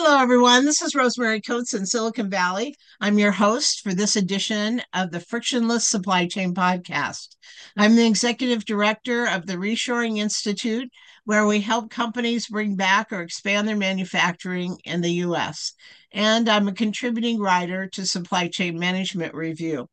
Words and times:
Hello, 0.00 0.16
everyone. 0.20 0.64
This 0.64 0.80
is 0.80 0.94
Rosemary 0.94 1.40
Coates 1.40 1.74
in 1.74 1.84
Silicon 1.84 2.30
Valley. 2.30 2.76
I'm 3.00 3.18
your 3.18 3.32
host 3.32 3.80
for 3.80 3.92
this 3.92 4.14
edition 4.14 4.80
of 4.94 5.10
the 5.10 5.18
Frictionless 5.18 5.88
Supply 5.88 6.28
Chain 6.28 6.54
Podcast. 6.54 7.34
I'm 7.76 7.96
the 7.96 8.06
executive 8.06 8.64
director 8.64 9.26
of 9.26 9.46
the 9.46 9.54
Reshoring 9.54 10.18
Institute, 10.18 10.88
where 11.24 11.48
we 11.48 11.60
help 11.60 11.90
companies 11.90 12.46
bring 12.46 12.76
back 12.76 13.12
or 13.12 13.22
expand 13.22 13.66
their 13.66 13.76
manufacturing 13.76 14.78
in 14.84 15.00
the 15.00 15.14
U.S. 15.14 15.72
And 16.12 16.48
I'm 16.48 16.68
a 16.68 16.72
contributing 16.72 17.40
writer 17.40 17.88
to 17.88 18.06
Supply 18.06 18.46
Chain 18.46 18.78
Management 18.78 19.34
Review. 19.34 19.88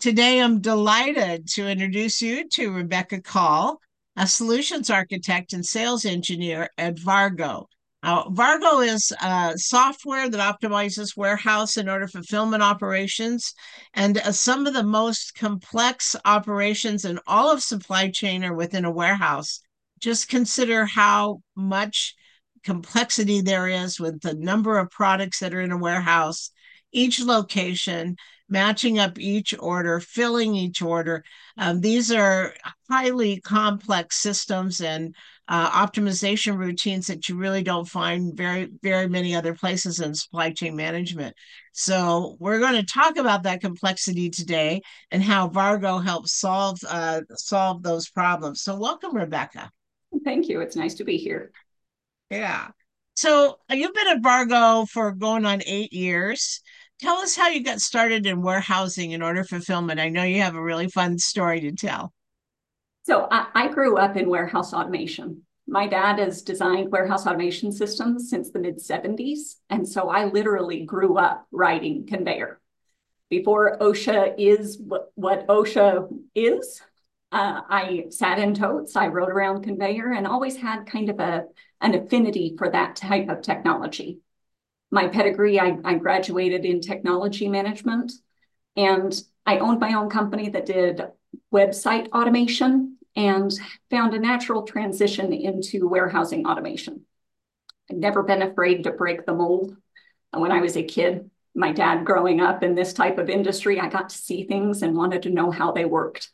Today, 0.00 0.42
I'm 0.42 0.60
delighted 0.60 1.46
to 1.50 1.68
introduce 1.68 2.20
you 2.20 2.48
to 2.54 2.72
Rebecca 2.72 3.22
Call, 3.22 3.78
a 4.16 4.26
solutions 4.26 4.90
architect 4.90 5.52
and 5.52 5.64
sales 5.64 6.04
engineer 6.04 6.70
at 6.76 6.96
Vargo. 6.96 7.66
Uh, 8.08 8.24
Vargo 8.30 8.80
is 8.82 9.12
software 9.62 10.30
that 10.30 10.40
optimizes 10.40 11.14
warehouse 11.14 11.76
and 11.76 11.90
order 11.90 12.08
fulfillment 12.08 12.62
operations. 12.62 13.52
And 13.92 14.16
uh, 14.16 14.32
some 14.32 14.66
of 14.66 14.72
the 14.72 14.82
most 14.82 15.34
complex 15.34 16.16
operations 16.24 17.04
in 17.04 17.18
all 17.26 17.52
of 17.52 17.62
supply 17.62 18.08
chain 18.08 18.44
are 18.44 18.54
within 18.54 18.86
a 18.86 18.90
warehouse. 18.90 19.60
Just 19.98 20.30
consider 20.30 20.86
how 20.86 21.42
much 21.54 22.14
complexity 22.64 23.42
there 23.42 23.68
is 23.68 24.00
with 24.00 24.22
the 24.22 24.32
number 24.32 24.78
of 24.78 24.88
products 24.88 25.40
that 25.40 25.52
are 25.52 25.60
in 25.60 25.72
a 25.72 25.76
warehouse, 25.76 26.50
each 26.92 27.20
location, 27.20 28.16
matching 28.48 28.98
up 28.98 29.18
each 29.18 29.54
order, 29.58 30.00
filling 30.00 30.54
each 30.54 30.80
order. 30.80 31.22
Um, 31.58 31.82
these 31.82 32.10
are 32.10 32.54
highly 32.88 33.42
complex 33.42 34.16
systems 34.16 34.80
and 34.80 35.14
uh, 35.48 35.86
optimization 35.86 36.58
routines 36.58 37.06
that 37.06 37.28
you 37.28 37.36
really 37.36 37.62
don't 37.62 37.88
find 37.88 38.36
very, 38.36 38.68
very 38.82 39.08
many 39.08 39.34
other 39.34 39.54
places 39.54 40.00
in 40.00 40.14
supply 40.14 40.52
chain 40.52 40.76
management. 40.76 41.34
So 41.72 42.36
we're 42.38 42.58
going 42.58 42.74
to 42.74 42.82
talk 42.82 43.16
about 43.16 43.44
that 43.44 43.62
complexity 43.62 44.28
today 44.28 44.82
and 45.10 45.22
how 45.22 45.48
Vargo 45.48 46.04
helps 46.04 46.32
solve 46.38 46.78
uh, 46.88 47.22
solve 47.36 47.82
those 47.82 48.10
problems. 48.10 48.62
So 48.62 48.78
welcome, 48.78 49.16
Rebecca. 49.16 49.70
Thank 50.24 50.48
you. 50.48 50.60
It's 50.60 50.76
nice 50.76 50.94
to 50.94 51.04
be 51.04 51.16
here. 51.16 51.50
Yeah. 52.30 52.68
So 53.14 53.58
you've 53.70 53.94
been 53.94 54.08
at 54.08 54.22
Vargo 54.22 54.88
for 54.88 55.12
going 55.12 55.46
on 55.46 55.62
eight 55.66 55.92
years. 55.92 56.60
Tell 57.00 57.16
us 57.16 57.36
how 57.36 57.48
you 57.48 57.64
got 57.64 57.80
started 57.80 58.26
in 58.26 58.42
warehousing 58.42 59.14
and 59.14 59.22
order 59.22 59.44
fulfillment. 59.44 60.00
I 60.00 60.08
know 60.08 60.24
you 60.24 60.42
have 60.42 60.56
a 60.56 60.62
really 60.62 60.88
fun 60.88 61.18
story 61.18 61.60
to 61.60 61.72
tell. 61.72 62.12
So 63.08 63.26
I, 63.30 63.46
I, 63.54 63.68
grew 63.68 63.96
up 63.96 64.18
in 64.18 64.28
warehouse 64.28 64.74
automation. 64.74 65.40
My 65.66 65.86
dad 65.86 66.18
has 66.18 66.42
designed 66.42 66.92
warehouse 66.92 67.26
automation 67.26 67.72
systems 67.72 68.28
since 68.28 68.50
the 68.50 68.58
mid 68.58 68.76
70s. 68.76 69.54
And 69.70 69.88
so 69.88 70.10
I 70.10 70.26
literally 70.26 70.84
grew 70.84 71.16
up 71.16 71.46
riding 71.50 72.06
conveyor. 72.06 72.60
Before 73.30 73.78
OSHA 73.78 74.34
is 74.36 74.76
what, 74.78 75.10
what 75.14 75.46
OSHA 75.46 76.06
is, 76.34 76.82
uh, 77.32 77.62
I 77.66 78.08
sat 78.10 78.38
in 78.38 78.52
totes, 78.52 78.94
I 78.94 79.06
rode 79.06 79.30
around 79.30 79.62
conveyor 79.62 80.12
and 80.12 80.26
always 80.26 80.58
had 80.58 80.84
kind 80.84 81.08
of 81.08 81.18
a, 81.18 81.44
an 81.80 81.94
affinity 81.94 82.56
for 82.58 82.68
that 82.68 82.96
type 82.96 83.30
of 83.30 83.40
technology. 83.40 84.18
My 84.90 85.08
pedigree, 85.08 85.58
I, 85.58 85.78
I 85.82 85.94
graduated 85.94 86.66
in 86.66 86.82
technology 86.82 87.48
management 87.48 88.12
and 88.76 89.18
I 89.46 89.60
owned 89.60 89.80
my 89.80 89.94
own 89.94 90.10
company 90.10 90.50
that 90.50 90.66
did 90.66 91.00
website 91.50 92.10
automation 92.10 92.97
and 93.18 93.52
found 93.90 94.14
a 94.14 94.18
natural 94.20 94.62
transition 94.62 95.32
into 95.32 95.88
warehousing 95.88 96.46
automation. 96.46 97.04
I'd 97.90 97.96
never 97.96 98.22
been 98.22 98.42
afraid 98.42 98.84
to 98.84 98.92
break 98.92 99.26
the 99.26 99.34
mold. 99.34 99.76
When 100.32 100.52
I 100.52 100.60
was 100.60 100.76
a 100.76 100.84
kid, 100.84 101.28
my 101.52 101.72
dad 101.72 102.04
growing 102.04 102.40
up 102.40 102.62
in 102.62 102.76
this 102.76 102.92
type 102.92 103.18
of 103.18 103.28
industry, 103.28 103.80
I 103.80 103.88
got 103.88 104.10
to 104.10 104.16
see 104.16 104.44
things 104.44 104.82
and 104.82 104.96
wanted 104.96 105.22
to 105.22 105.30
know 105.30 105.50
how 105.50 105.72
they 105.72 105.84
worked. 105.84 106.30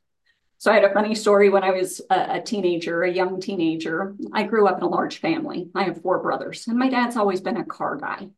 So 0.58 0.70
I 0.70 0.74
had 0.74 0.84
a 0.84 0.92
funny 0.92 1.14
story 1.14 1.48
when 1.48 1.62
I 1.62 1.70
was 1.70 2.02
a, 2.10 2.40
teenager, 2.42 3.02
a 3.02 3.10
young 3.10 3.40
teenager. 3.40 4.14
I 4.32 4.42
grew 4.42 4.66
up 4.66 4.78
in 4.78 4.84
a 4.84 4.88
large 4.88 5.20
family. 5.20 5.70
I 5.74 5.84
have 5.84 6.02
four 6.02 6.22
brothers, 6.22 6.66
and 6.68 6.78
my 6.78 6.90
dad's 6.90 7.16
always 7.16 7.40
been 7.40 7.56
a 7.56 7.64
car 7.64 7.96
guy. 7.96 8.28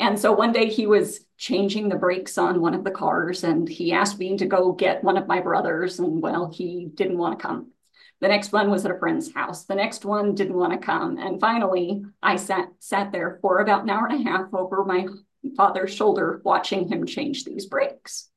And 0.00 0.18
so 0.18 0.32
one 0.32 0.52
day 0.52 0.70
he 0.70 0.86
was 0.86 1.20
changing 1.36 1.90
the 1.90 1.96
brakes 1.96 2.38
on 2.38 2.62
one 2.62 2.74
of 2.74 2.84
the 2.84 2.90
cars 2.90 3.44
and 3.44 3.68
he 3.68 3.92
asked 3.92 4.18
me 4.18 4.34
to 4.38 4.46
go 4.46 4.72
get 4.72 5.04
one 5.04 5.18
of 5.18 5.28
my 5.28 5.40
brothers. 5.40 5.98
And 5.98 6.22
well, 6.22 6.50
he 6.50 6.86
didn't 6.94 7.18
want 7.18 7.38
to 7.38 7.46
come. 7.46 7.72
The 8.20 8.28
next 8.28 8.50
one 8.50 8.70
was 8.70 8.86
at 8.86 8.90
a 8.90 8.98
friend's 8.98 9.32
house. 9.34 9.64
The 9.64 9.74
next 9.74 10.06
one 10.06 10.34
didn't 10.34 10.56
want 10.56 10.72
to 10.72 10.78
come. 10.78 11.18
And 11.18 11.38
finally, 11.38 12.02
I 12.22 12.36
sat, 12.36 12.70
sat 12.78 13.12
there 13.12 13.38
for 13.42 13.58
about 13.58 13.82
an 13.82 13.90
hour 13.90 14.06
and 14.06 14.26
a 14.26 14.30
half 14.30 14.54
over 14.54 14.86
my 14.86 15.06
father's 15.54 15.94
shoulder, 15.94 16.40
watching 16.44 16.88
him 16.88 17.04
change 17.04 17.44
these 17.44 17.66
brakes. 17.66 18.30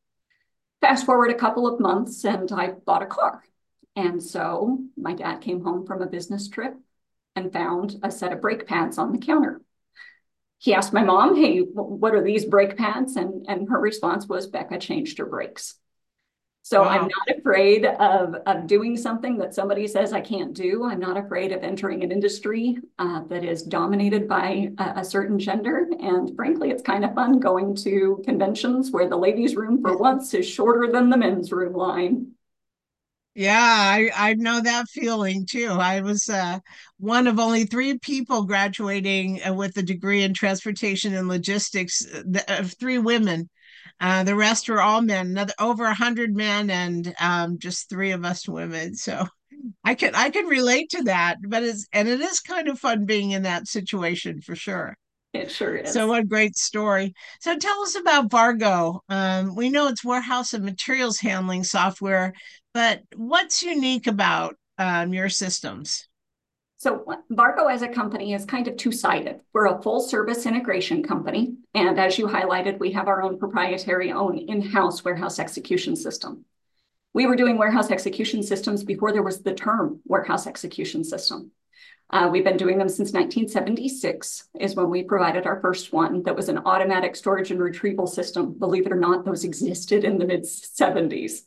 Fast 0.82 1.06
forward 1.06 1.32
a 1.32 1.36
couple 1.36 1.66
of 1.66 1.80
months, 1.80 2.26
and 2.26 2.52
I 2.52 2.72
bought 2.72 3.04
a 3.04 3.08
car. 3.08 3.42
And 3.96 4.22
so 4.22 4.80
my 4.98 5.14
dad 5.14 5.40
came 5.40 5.64
home 5.64 5.86
from 5.86 6.02
a 6.02 6.08
business 6.08 6.50
trip 6.50 6.76
and 7.38 7.54
found 7.54 8.00
a 8.04 8.12
set 8.12 8.34
of 8.34 8.42
brake 8.42 8.68
pads 8.68 8.98
on 8.98 9.14
the 9.14 9.18
counter 9.18 9.62
he 10.64 10.74
asked 10.74 10.94
my 10.94 11.04
mom, 11.04 11.36
hey, 11.36 11.60
what 11.60 12.16
are 12.16 12.24
these 12.24 12.46
brake 12.46 12.78
pads? 12.78 13.18
And, 13.18 13.46
and 13.50 13.68
her 13.68 13.78
response 13.78 14.28
was, 14.28 14.48
Becca 14.48 14.80
changed 14.80 15.18
her 15.18 15.26
brakes. 15.26 15.76
So 16.62 16.84
wow. 16.84 16.88
I'm 16.88 17.02
not 17.02 17.38
afraid 17.38 17.86
of, 17.86 18.36
of 18.46 18.66
doing 18.66 18.96
something 18.96 19.38
that 19.40 19.54
somebody 19.54 19.86
says 19.88 20.14
I 20.14 20.22
can't 20.22 20.54
do. 20.54 20.86
I'm 20.86 21.02
not 21.02 21.18
afraid 21.18 21.52
of 21.52 21.64
entering 21.64 22.02
an 22.02 22.14
industry 22.14 22.78
uh, 22.98 23.24
that 23.28 23.44
is 23.44 23.64
dominated 23.64 24.26
by 24.26 24.72
a, 24.78 25.00
a, 25.00 25.04
certain 25.04 25.38
gender. 25.38 25.90
And 26.00 26.34
frankly, 26.34 26.70
it's 26.72 26.82
kind 26.82 27.04
of 27.04 27.14
fun 27.14 27.42
going 27.42 27.76
to 27.84 28.22
conventions 28.24 28.90
where 28.90 29.10
the 29.10 29.18
ladies' 29.18 29.58
room 29.58 29.82
for 29.82 29.98
once 29.98 30.34
is 30.34 30.48
shorter 30.48 30.90
than 30.90 31.10
the 31.10 31.18
men's 31.18 31.52
room 31.52 31.74
line. 31.74 32.32
Yeah, 33.36 33.60
I, 33.60 34.12
I 34.16 34.34
know 34.36 34.62
that 34.62 34.88
feeling 34.90 35.48
too. 35.48 35.70
I 35.72 36.02
was 36.02 36.30
uh, 36.30 36.60
one 36.98 37.26
of 37.26 37.40
only 37.40 37.66
three 37.66 37.98
people 37.98 38.44
graduating 38.44 39.44
uh, 39.44 39.54
with 39.54 39.76
a 39.78 39.82
degree 39.84 40.22
in 40.22 40.36
transportation 40.36 41.16
and 41.16 41.28
logistics, 41.28 42.06
uh, 42.06 42.40
uh 42.48 42.64
three 42.64 43.00
women. 43.00 43.50
Uh, 44.00 44.24
the 44.24 44.36
rest 44.36 44.70
were 44.70 44.82
all 44.82 45.02
men, 45.02 45.28
another, 45.28 45.54
over 45.60 45.86
a 45.86 45.94
hundred 45.96 46.36
men, 46.36 46.70
and 46.70 47.14
um, 47.20 47.58
just 47.58 47.90
three 47.90 48.12
of 48.12 48.24
us 48.24 48.48
women. 48.48 48.96
So 48.96 49.26
I 49.84 49.96
can 49.96 50.14
I 50.16 50.30
can 50.30 50.46
relate 50.46 50.90
to 50.92 51.04
that, 51.04 51.38
but 51.48 51.64
it's 51.64 51.88
and 51.92 52.08
it 52.08 52.22
is 52.22 52.40
kind 52.40 52.68
of 52.68 52.80
fun 52.80 53.06
being 53.06 53.32
in 53.32 53.44
that 53.44 53.68
situation 53.68 54.42
for 54.42 54.56
sure. 54.56 54.96
It 55.40 55.50
sure 55.50 55.76
is. 55.76 55.92
So, 55.92 56.08
what 56.08 56.22
a 56.22 56.26
great 56.26 56.56
story. 56.56 57.16
So, 57.42 57.58
tell 57.58 57.82
us 57.82 57.96
about 57.96 58.30
Vargo. 58.30 59.00
Um, 59.10 59.56
we 59.56 59.70
know 59.70 59.88
it's 59.88 60.06
warehouse 60.06 60.54
and 60.54 60.64
materials 60.64 61.20
handling 61.20 61.64
software, 61.64 62.34
but 62.74 63.02
what's 63.16 63.64
unique 63.64 64.06
about 64.06 64.56
um, 64.78 65.12
your 65.12 65.30
systems? 65.30 66.08
So, 66.78 67.04
Vargo 67.32 67.72
as 67.72 67.82
a 67.82 67.88
company 67.88 68.34
is 68.34 68.46
kind 68.46 68.68
of 68.68 68.78
two 68.78 68.92
sided. 68.92 69.40
We're 69.54 69.76
a 69.76 69.82
full 69.82 70.02
service 70.02 70.46
integration 70.46 71.02
company. 71.02 71.56
And 71.74 72.00
as 72.00 72.20
you 72.20 72.28
highlighted, 72.28 72.78
we 72.78 72.92
have 72.92 73.08
our 73.08 73.24
own 73.24 73.40
proprietary 73.40 74.12
own 74.12 74.38
in 74.38 74.62
house 74.62 75.04
warehouse 75.04 75.40
execution 75.40 75.96
system. 75.96 76.46
We 77.14 77.26
were 77.26 77.36
doing 77.36 77.58
warehouse 77.58 77.90
execution 77.90 78.44
systems 78.44 78.84
before 78.84 79.12
there 79.12 79.24
was 79.24 79.42
the 79.42 79.54
term 79.54 80.02
warehouse 80.06 80.46
execution 80.46 81.04
system. 81.04 81.52
Uh, 82.14 82.30
we've 82.32 82.44
been 82.44 82.58
doing 82.58 82.78
them 82.78 82.88
since 82.88 83.12
1976 83.12 84.48
is 84.60 84.76
when 84.76 84.88
we 84.88 85.02
provided 85.02 85.48
our 85.48 85.60
first 85.62 85.92
one 85.92 86.22
that 86.22 86.36
was 86.36 86.48
an 86.48 86.60
automatic 86.60 87.16
storage 87.16 87.50
and 87.50 87.60
retrieval 87.60 88.06
system. 88.06 88.54
Believe 88.54 88.86
it 88.86 88.92
or 88.92 89.00
not, 89.00 89.26
those 89.26 89.44
existed 89.44 90.04
in 90.04 90.20
the 90.20 90.26
mid 90.26 90.44
70s. 90.44 91.40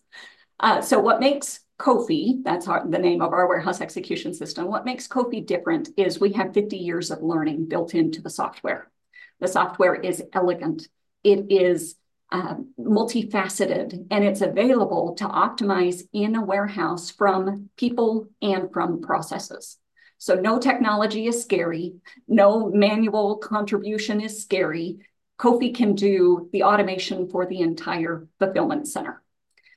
Uh, 0.58 0.80
so 0.80 0.98
what 0.98 1.20
makes 1.20 1.60
COFE, 1.78 2.42
that's 2.42 2.66
our, 2.66 2.84
the 2.84 2.98
name 2.98 3.22
of 3.22 3.32
our 3.32 3.46
warehouse 3.46 3.80
execution 3.80 4.34
system. 4.34 4.66
What 4.66 4.84
makes 4.84 5.06
COFE 5.06 5.46
different 5.46 5.90
is 5.96 6.18
we 6.18 6.32
have 6.32 6.52
50 6.52 6.76
years 6.76 7.12
of 7.12 7.22
learning 7.22 7.68
built 7.68 7.94
into 7.94 8.20
the 8.20 8.28
software. 8.28 8.90
The 9.38 9.46
software 9.46 9.94
is 9.94 10.20
elegant. 10.32 10.88
It 11.22 11.46
is 11.48 11.94
uh, 12.32 12.56
multifaceted 12.76 14.08
and 14.10 14.24
it's 14.24 14.40
available 14.40 15.14
to 15.18 15.26
optimize 15.26 16.02
in 16.12 16.34
a 16.34 16.44
warehouse 16.44 17.12
from 17.12 17.70
people 17.76 18.26
and 18.42 18.72
from 18.72 19.00
processes. 19.00 19.78
So 20.18 20.34
no 20.34 20.58
technology 20.58 21.26
is 21.26 21.42
scary. 21.42 21.96
No 22.26 22.70
manual 22.70 23.36
contribution 23.36 24.20
is 24.20 24.42
scary. 24.42 24.98
COFE 25.38 25.74
can 25.74 25.94
do 25.94 26.48
the 26.52 26.62
automation 26.62 27.28
for 27.28 27.46
the 27.46 27.60
entire 27.60 28.26
fulfillment 28.38 28.88
center. 28.88 29.22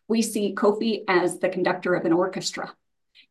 We 0.07 0.21
see 0.21 0.53
COFE 0.53 1.03
as 1.07 1.39
the 1.39 1.49
conductor 1.49 1.93
of 1.93 2.05
an 2.05 2.13
orchestra. 2.13 2.73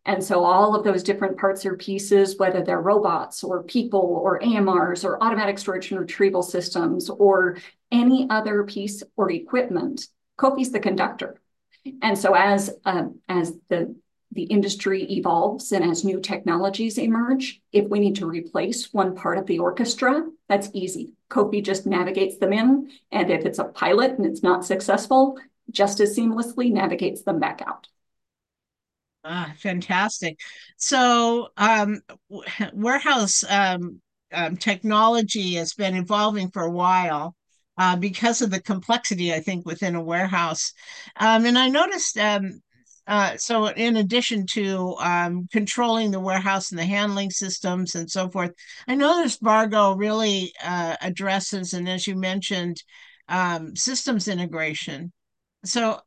And 0.04 0.22
so 0.22 0.44
all 0.44 0.74
of 0.74 0.84
those 0.84 1.02
different 1.02 1.38
parts 1.38 1.66
or 1.66 1.76
pieces, 1.76 2.38
whether 2.38 2.62
they're 2.62 2.80
robots 2.80 3.42
or 3.42 3.62
people 3.62 4.20
or 4.22 4.40
AMRs 4.40 5.04
or 5.04 5.22
automatic 5.22 5.58
storage 5.58 5.90
and 5.90 6.00
retrieval 6.00 6.42
systems 6.42 7.10
or 7.10 7.58
any 7.90 8.26
other 8.30 8.64
piece 8.64 9.02
or 9.16 9.30
equipment, 9.30 10.06
COFE's 10.36 10.70
the 10.70 10.80
conductor. 10.80 11.40
And 12.02 12.16
so 12.18 12.34
as, 12.34 12.70
uh, 12.84 13.04
as 13.28 13.54
the 13.68 13.96
the 14.38 14.44
industry 14.44 15.02
evolves 15.10 15.72
and 15.72 15.84
as 15.84 16.04
new 16.04 16.20
technologies 16.20 16.96
emerge, 16.96 17.60
if 17.72 17.88
we 17.88 17.98
need 17.98 18.14
to 18.14 18.24
replace 18.24 18.94
one 18.94 19.16
part 19.16 19.36
of 19.36 19.46
the 19.46 19.58
orchestra, 19.58 20.24
that's 20.48 20.70
easy. 20.72 21.10
COFE 21.28 21.60
just 21.60 21.86
navigates 21.86 22.36
them 22.36 22.52
in. 22.52 22.88
And 23.10 23.32
if 23.32 23.44
it's 23.44 23.58
a 23.58 23.64
pilot 23.64 24.12
and 24.12 24.24
it's 24.24 24.44
not 24.44 24.64
successful, 24.64 25.36
just 25.72 25.98
as 25.98 26.16
seamlessly 26.16 26.70
navigates 26.70 27.22
them 27.22 27.40
back 27.40 27.62
out. 27.66 27.88
Ah, 29.24 29.52
fantastic. 29.58 30.38
So, 30.76 31.48
um, 31.56 32.00
warehouse 32.72 33.42
um, 33.50 34.00
um, 34.32 34.56
technology 34.56 35.54
has 35.54 35.74
been 35.74 35.96
evolving 35.96 36.52
for 36.52 36.62
a 36.62 36.70
while 36.70 37.34
uh, 37.76 37.96
because 37.96 38.40
of 38.40 38.52
the 38.52 38.62
complexity, 38.62 39.34
I 39.34 39.40
think, 39.40 39.66
within 39.66 39.96
a 39.96 40.00
warehouse. 40.00 40.72
Um, 41.16 41.44
and 41.44 41.58
I 41.58 41.68
noticed, 41.68 42.16
um, 42.18 42.62
uh, 43.08 43.36
so 43.38 43.66
in 43.68 43.96
addition 43.96 44.46
to 44.46 44.94
um, 45.00 45.48
controlling 45.50 46.10
the 46.10 46.20
warehouse 46.20 46.70
and 46.70 46.78
the 46.78 46.84
handling 46.84 47.30
systems 47.30 47.94
and 47.94 48.10
so 48.10 48.30
forth, 48.30 48.52
I 48.86 48.94
noticed 48.94 49.42
Vargo 49.42 49.98
really 49.98 50.52
uh, 50.62 50.96
addresses, 51.00 51.72
and 51.72 51.88
as 51.88 52.06
you 52.06 52.14
mentioned, 52.14 52.82
um, 53.28 53.74
systems 53.74 54.28
integration. 54.28 55.10
So 55.64 56.00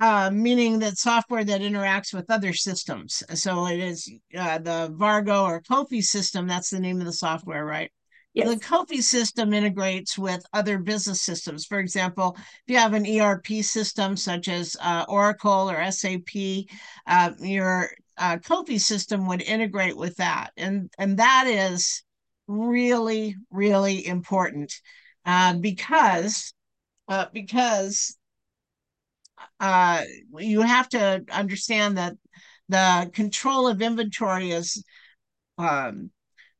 uh, 0.00 0.30
meaning 0.32 0.78
that 0.80 0.96
software 0.96 1.44
that 1.44 1.60
interacts 1.60 2.14
with 2.14 2.30
other 2.30 2.52
systems. 2.52 3.22
So 3.34 3.66
it 3.66 3.78
is 3.78 4.10
uh, 4.36 4.58
the 4.58 4.92
Vargo 4.98 5.44
or 5.44 5.60
COFE 5.60 6.02
system. 6.02 6.46
That's 6.46 6.70
the 6.70 6.80
name 6.80 6.98
of 7.00 7.06
the 7.06 7.12
software, 7.12 7.64
right? 7.64 7.92
Yes. 8.34 8.54
The 8.54 8.60
COFE 8.60 9.00
system 9.02 9.52
integrates 9.52 10.18
with 10.18 10.44
other 10.52 10.78
business 10.78 11.22
systems. 11.22 11.64
For 11.64 11.78
example, 11.80 12.36
if 12.38 12.62
you 12.68 12.76
have 12.76 12.94
an 12.94 13.06
ERP 13.06 13.46
system 13.62 14.16
such 14.16 14.48
as 14.48 14.76
uh, 14.80 15.04
Oracle 15.08 15.70
or 15.70 15.90
SAP, 15.90 16.66
uh, 17.06 17.32
your 17.40 17.90
uh, 18.16 18.38
COFE 18.38 18.78
system 18.80 19.26
would 19.26 19.42
integrate 19.42 19.96
with 19.96 20.16
that, 20.16 20.50
and 20.56 20.90
and 20.98 21.18
that 21.18 21.46
is 21.46 22.02
really 22.46 23.36
really 23.50 24.06
important 24.06 24.72
uh, 25.24 25.54
because 25.54 26.52
uh, 27.08 27.26
because 27.32 28.16
uh, 29.60 30.02
you 30.38 30.60
have 30.62 30.88
to 30.90 31.24
understand 31.30 31.96
that 31.98 32.14
the 32.68 33.10
control 33.14 33.68
of 33.68 33.80
inventory 33.80 34.50
is 34.50 34.82
um, 35.56 36.10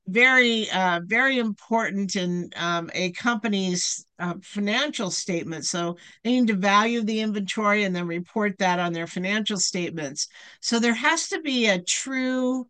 very 0.09 0.71
uh, 0.71 1.01
very 1.05 1.39
important 1.39 2.17
in 2.17 2.51
um, 2.57 2.91
a 2.95 3.13
company's 3.13 4.07
uh, 4.19 4.35
financial 4.43 5.11
statement. 5.11 5.65
So 5.67 5.97
they 6.25 6.33
need 6.33 6.49
to 6.49 6.55
value 6.55 7.03
the 7.03 7.21
inventory 7.21 7.85
and 7.85 7.95
then 7.95 8.07
report 8.07 8.59
that 8.59 8.81
on 8.81 8.93
their 8.93 9.07
financial 9.07 9.59
statements. 9.59 10.29
So 10.61 10.79
there 10.79 10.95
has 10.95 11.29
to 11.29 11.41
be 11.41 11.67
a 11.67 11.83
true 11.83 12.67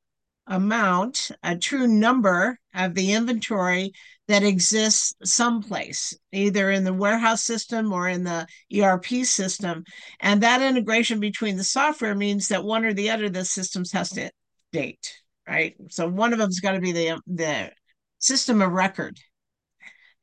amount 0.48 1.30
a 1.42 1.54
true 1.56 1.86
number 1.86 2.58
of 2.74 2.94
the 2.94 3.12
inventory 3.12 3.92
that 4.28 4.42
exists 4.42 5.14
someplace 5.22 6.16
either 6.32 6.70
in 6.70 6.84
the 6.84 6.92
warehouse 6.92 7.44
system 7.44 7.92
or 7.92 8.08
in 8.08 8.24
the 8.24 8.46
erp 8.82 9.06
system. 9.24 9.84
And 10.20 10.42
that 10.42 10.62
integration 10.62 11.20
between 11.20 11.56
the 11.56 11.64
software 11.64 12.14
means 12.14 12.48
that 12.48 12.64
one 12.64 12.84
or 12.84 12.94
the 12.94 13.10
other 13.10 13.26
of 13.26 13.34
the 13.34 13.44
systems 13.44 13.92
has 13.92 14.10
to 14.10 14.30
date 14.72 15.14
right? 15.48 15.74
So 15.88 16.06
one 16.08 16.32
of 16.32 16.38
them's 16.38 16.60
got 16.60 16.72
to 16.72 16.80
be 16.80 16.92
the 16.92 17.20
the 17.26 17.70
system 18.18 18.60
of 18.62 18.72
record. 18.72 19.18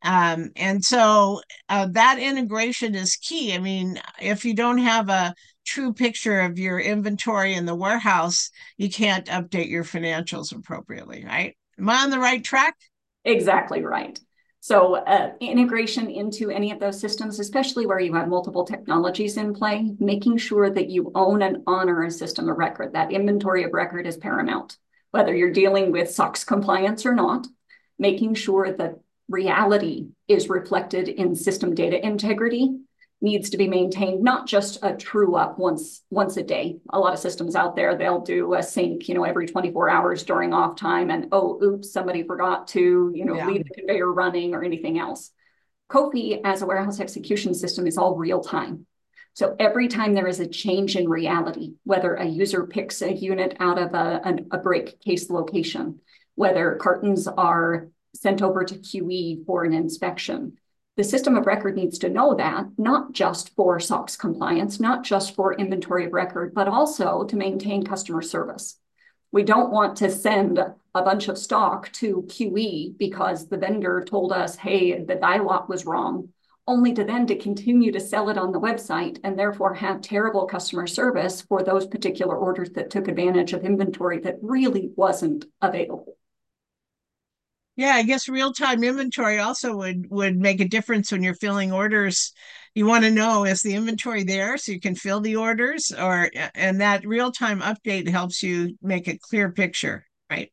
Um, 0.04 0.52
and 0.56 0.84
so 0.84 1.42
uh, 1.68 1.88
that 1.94 2.20
integration 2.20 2.94
is 2.94 3.16
key. 3.16 3.56
I 3.56 3.58
mean, 3.58 4.00
if 4.22 4.46
you 4.46 4.54
don't 4.54 4.78
have 4.78 5.10
a 5.10 5.34
true 5.66 5.94
picture 5.94 6.42
of 6.42 6.60
your 6.60 6.80
inventory 6.80 7.56
in 7.56 7.66
the 7.66 7.74
warehouse, 7.74 8.52
you 8.78 8.90
can't 8.90 9.26
update 9.28 9.70
your 9.70 9.84
financials 9.84 10.56
appropriately, 10.56 11.26
right? 11.26 11.58
Am 11.80 11.90
I 11.90 12.04
on 12.04 12.12
the 12.12 12.20
right 12.20 12.44
track? 12.44 12.76
Exactly 13.24 13.84
right. 13.84 14.20
So 14.60 14.96
uh, 14.96 15.32
integration 15.40 16.10
into 16.10 16.52
any 16.52 16.72
of 16.72 16.80
those 16.80 17.00
systems, 17.00 17.40
especially 17.40 17.88
where 17.88 18.00
you 18.00 18.14
have 18.14 18.28
multiple 18.28 18.66
technologies 18.66 19.38
in 19.38 19.54
play, 19.54 19.92
making 20.00 20.38
sure 20.38 20.70
that 20.70 20.90
you 20.90 21.12
own 21.16 21.42
and 21.42 21.58
honor 21.66 22.04
a 22.04 22.12
system 22.12 22.50
of 22.50 22.58
record. 22.58 22.94
That 22.94 23.12
inventory 23.12 23.64
of 23.64 23.74
record 23.74 24.06
is 24.06 24.18
paramount 24.18 24.78
whether 25.16 25.34
you're 25.34 25.50
dealing 25.50 25.94
with 25.94 26.12
SOX 26.12 26.44
compliance 26.44 27.06
or 27.06 27.16
not, 27.16 27.48
making 27.98 28.34
sure 28.34 28.74
that 28.74 29.00
reality 29.30 30.10
is 30.28 30.50
reflected 30.50 31.08
in 31.08 31.38
system 31.38 31.74
data 31.74 32.06
integrity 32.06 32.80
needs 33.22 33.52
to 33.52 33.58
be 33.58 33.70
maintained, 33.70 34.22
not 34.22 34.46
just 34.46 34.78
a 34.84 34.94
true 34.94 35.38
up 35.38 35.58
once 35.58 36.04
once 36.10 36.36
a 36.36 36.44
day. 36.44 36.80
A 36.90 37.00
lot 37.00 37.14
of 37.14 37.20
systems 37.20 37.56
out 37.56 37.78
there, 37.78 37.96
they'll 37.96 38.20
do 38.20 38.56
a 38.56 38.62
sync, 38.62 39.08
you 39.08 39.16
know, 39.16 39.24
every 39.24 39.48
24 39.48 39.90
hours 39.90 40.24
during 40.24 40.54
off 40.54 40.76
time 40.76 41.10
and 41.10 41.30
oh, 41.32 41.64
oops, 41.64 41.94
somebody 41.94 42.24
forgot 42.24 42.68
to, 42.68 43.14
you 43.16 43.24
know, 43.24 43.38
yeah. 43.38 43.48
leave 43.48 43.64
the 43.64 43.74
conveyor 43.74 44.12
running 44.12 44.54
or 44.54 44.66
anything 44.66 45.00
else. 45.00 45.32
COFE 45.88 46.42
as 46.44 46.62
a 46.62 46.66
warehouse 46.66 47.00
execution 47.00 47.54
system 47.54 47.88
is 47.88 47.98
all 47.98 48.18
real 48.18 48.42
time. 48.42 48.86
So 49.36 49.54
every 49.60 49.90
time 49.90 50.14
there 50.14 50.30
is 50.30 50.40
a 50.40 50.48
change 50.48 50.96
in 50.96 51.10
reality, 51.10 51.74
whether 51.84 52.16
a 52.16 52.26
user 52.26 52.66
picks 52.66 53.02
a 53.02 53.14
unit 53.14 53.58
out 53.60 53.78
of 53.78 53.94
a, 53.94 54.38
a, 54.50 54.58
break 54.58 55.02
case 55.02 55.30
location, 55.30 56.00
whether 56.36 56.76
cartons 56.76 57.28
are 57.28 57.90
sent 58.16 58.42
over 58.42 58.64
to 58.64 58.76
QE 58.76 59.46
for 59.46 59.66
an 59.66 59.74
inspection, 59.74 60.54
the 60.96 61.04
system 61.04 61.36
of 61.36 61.48
record 61.48 61.76
needs 61.76 62.00
to 62.00 62.10
know 62.10 62.36
that, 62.36 62.68
not 62.78 63.12
just 63.12 63.54
for 63.56 63.78
SOX 63.78 64.16
compliance, 64.16 64.80
not 64.80 65.04
just 65.04 65.36
for 65.36 65.54
inventory 65.54 66.06
of 66.06 66.14
record, 66.14 66.54
but 66.54 66.70
also 66.70 67.26
to 67.26 67.36
maintain 67.36 67.84
customer 67.84 68.22
service. 68.22 68.80
We 69.34 69.44
don't 69.44 69.70
want 69.70 69.98
to 69.98 70.10
send 70.10 70.60
a 70.60 71.02
bunch 71.02 71.28
of 71.28 71.38
stock 71.38 71.92
to 71.94 72.24
QE 72.30 72.98
because 72.98 73.50
the 73.50 73.58
vendor 73.58 74.02
told 74.08 74.32
us, 74.32 74.56
hey, 74.56 75.04
the 75.04 75.16
dye 75.16 75.40
lot 75.40 75.68
was 75.68 75.86
wrong 75.86 76.30
only 76.68 76.94
to 76.94 77.04
then 77.04 77.28
to 77.28 77.38
continue 77.38 77.92
to 77.92 78.00
sell 78.00 78.30
it 78.30 78.38
on 78.38 78.52
the 78.52 78.60
website 78.60 79.20
and 79.24 79.38
therefore 79.38 79.74
have 79.74 80.02
terrible 80.02 80.46
customer 80.46 80.88
service 80.88 81.42
for 81.42 81.62
those 81.62 81.86
particular 81.86 82.36
orders 82.36 82.72
that 82.72 82.90
took 82.90 83.08
advantage 83.08 83.54
of 83.54 83.64
inventory 83.64 84.20
that 84.20 84.38
really 84.42 84.90
wasn't 84.96 85.46
available. 85.62 86.18
Yeah, 87.76 87.92
I 87.92 88.04
guess 88.04 88.30
real-time 88.30 88.84
inventory 88.84 89.40
also 89.40 89.76
would 89.76 90.10
would 90.10 90.38
make 90.38 90.62
a 90.62 90.68
difference 90.68 91.12
when 91.12 91.22
you're 91.22 91.36
filling 91.36 91.74
orders. 91.74 92.32
You 92.74 92.86
want 92.86 93.04
to 93.04 93.12
know 93.12 93.44
is 93.44 93.62
the 93.62 93.76
inventory 93.76 94.24
there 94.24 94.58
so 94.58 94.72
you 94.72 94.80
can 94.80 94.96
fill 94.96 95.20
the 95.20 95.36
orders 95.36 95.92
or 95.92 96.32
and 96.56 96.80
that 96.80 97.06
real-time 97.06 97.60
update 97.60 98.08
helps 98.08 98.42
you 98.42 98.78
make 98.82 99.10
a 99.10 99.18
clear 99.18 99.52
picture, 99.52 100.06
right? 100.30 100.52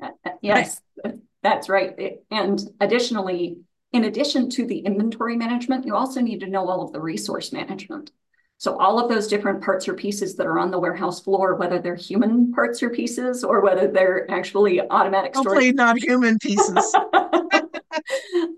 Uh, 0.00 0.10
uh 0.24 0.30
yes, 0.42 0.80
right. 1.04 1.14
that's 1.42 1.68
right. 1.68 2.20
And 2.30 2.60
additionally, 2.80 3.58
in 3.92 4.04
addition 4.04 4.48
to 4.50 4.66
the 4.66 4.78
inventory 4.78 5.36
management, 5.36 5.86
you 5.86 5.94
also 5.94 6.20
need 6.20 6.40
to 6.40 6.46
know 6.46 6.68
all 6.68 6.82
of 6.82 6.92
the 6.92 7.00
resource 7.00 7.52
management. 7.52 8.10
So 8.58 8.78
all 8.78 9.00
of 9.00 9.08
those 9.08 9.26
different 9.26 9.62
parts 9.62 9.88
or 9.88 9.94
pieces 9.94 10.36
that 10.36 10.46
are 10.46 10.58
on 10.58 10.70
the 10.70 10.78
warehouse 10.78 11.20
floor, 11.20 11.56
whether 11.56 11.78
they're 11.78 11.94
human 11.96 12.52
parts 12.52 12.82
or 12.82 12.90
pieces 12.90 13.42
or 13.42 13.62
whether 13.62 13.88
they're 13.88 14.30
actually 14.30 14.80
automatic 14.82 15.34
Hopefully 15.34 15.72
storage. 15.72 15.74
not 15.76 15.98
human 15.98 16.38
pieces. 16.38 16.94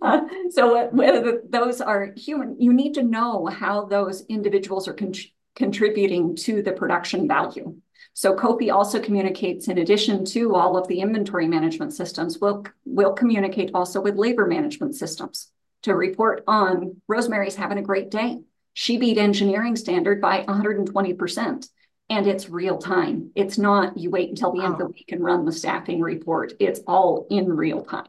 uh, 0.03 0.21
so 0.51 0.89
whether 0.91 1.43
those 1.49 1.81
are 1.81 2.13
human, 2.17 2.61
you 2.61 2.73
need 2.73 2.95
to 2.95 3.05
know 3.05 3.47
how 3.47 3.85
those 3.85 4.25
individuals 4.29 4.89
are 4.89 4.93
con 4.95 5.13
contributing 5.55 6.37
to 6.37 6.63
the 6.63 6.73
production 6.73 7.29
value. 7.29 7.77
So 8.15 8.35
COFE 8.35 8.71
also 8.71 9.01
communicates 9.01 9.69
in 9.69 9.79
addition 9.79 10.25
to 10.27 10.55
all 10.55 10.77
of 10.77 10.87
the 10.89 11.01
inventory 11.01 11.49
management 11.49 11.95
systems, 11.95 12.39
we'll, 12.39 12.65
we'll 12.85 13.15
communicate 13.15 13.71
also 13.75 14.01
with 14.01 14.17
labor 14.17 14.47
management 14.47 14.95
systems 14.95 15.51
to 15.83 15.95
report 15.95 16.45
on 16.47 17.01
Rosemary's 17.09 17.57
having 17.57 17.79
a 17.79 17.83
great 17.83 18.11
day. 18.11 18.41
She 18.75 18.99
beat 18.99 19.19
engineering 19.19 19.77
standard 19.77 20.21
by 20.21 20.45
120%. 20.45 21.69
And 22.11 22.27
it's 22.27 22.51
real 22.51 22.77
time. 22.77 23.31
It's 23.35 23.57
not 23.57 23.97
you 23.97 24.11
wait 24.11 24.29
until 24.29 24.53
the 24.53 24.59
wow. 24.59 24.65
end 24.65 24.73
of 24.75 24.79
the 24.81 24.87
week 24.87 25.13
and 25.13 25.25
run 25.25 25.47
the 25.47 25.53
staffing 25.53 26.01
report. 26.01 26.53
It's 26.61 26.81
all 26.87 27.27
in 27.31 27.51
real 27.51 27.83
time. 27.83 28.09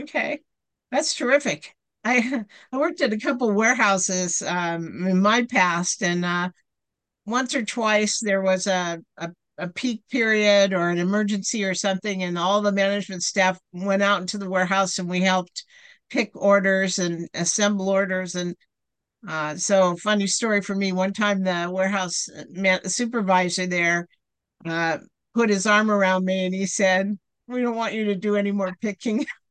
Okay. 0.00 0.40
That's 0.90 1.14
terrific. 1.14 1.76
I 2.04 2.44
I 2.72 2.76
worked 2.76 3.00
at 3.00 3.12
a 3.12 3.18
couple 3.18 3.52
warehouses 3.52 4.42
um, 4.42 5.06
in 5.06 5.20
my 5.20 5.44
past, 5.44 6.02
and 6.02 6.24
uh, 6.24 6.50
once 7.26 7.54
or 7.54 7.64
twice 7.64 8.20
there 8.20 8.42
was 8.42 8.66
a, 8.66 9.00
a, 9.16 9.30
a 9.58 9.68
peak 9.68 10.02
period 10.10 10.72
or 10.72 10.90
an 10.90 10.98
emergency 10.98 11.64
or 11.64 11.74
something, 11.74 12.22
and 12.22 12.38
all 12.38 12.60
the 12.60 12.72
management 12.72 13.22
staff 13.22 13.58
went 13.72 14.02
out 14.02 14.20
into 14.20 14.38
the 14.38 14.50
warehouse 14.50 14.98
and 14.98 15.08
we 15.08 15.20
helped 15.20 15.64
pick 16.10 16.30
orders 16.34 16.98
and 16.98 17.28
assemble 17.34 17.88
orders. 17.88 18.34
And 18.34 18.54
uh, 19.26 19.56
so, 19.56 19.96
funny 19.96 20.26
story 20.26 20.60
for 20.60 20.74
me 20.74 20.92
one 20.92 21.12
time, 21.12 21.42
the 21.42 21.70
warehouse 21.72 22.28
man, 22.50 22.88
supervisor 22.88 23.66
there 23.66 24.06
uh, 24.66 24.98
put 25.34 25.50
his 25.50 25.66
arm 25.66 25.90
around 25.90 26.24
me 26.24 26.46
and 26.46 26.54
he 26.54 26.66
said, 26.66 27.18
We 27.48 27.62
don't 27.62 27.76
want 27.76 27.94
you 27.94 28.06
to 28.06 28.14
do 28.14 28.36
any 28.36 28.52
more 28.52 28.74
picking. 28.80 29.26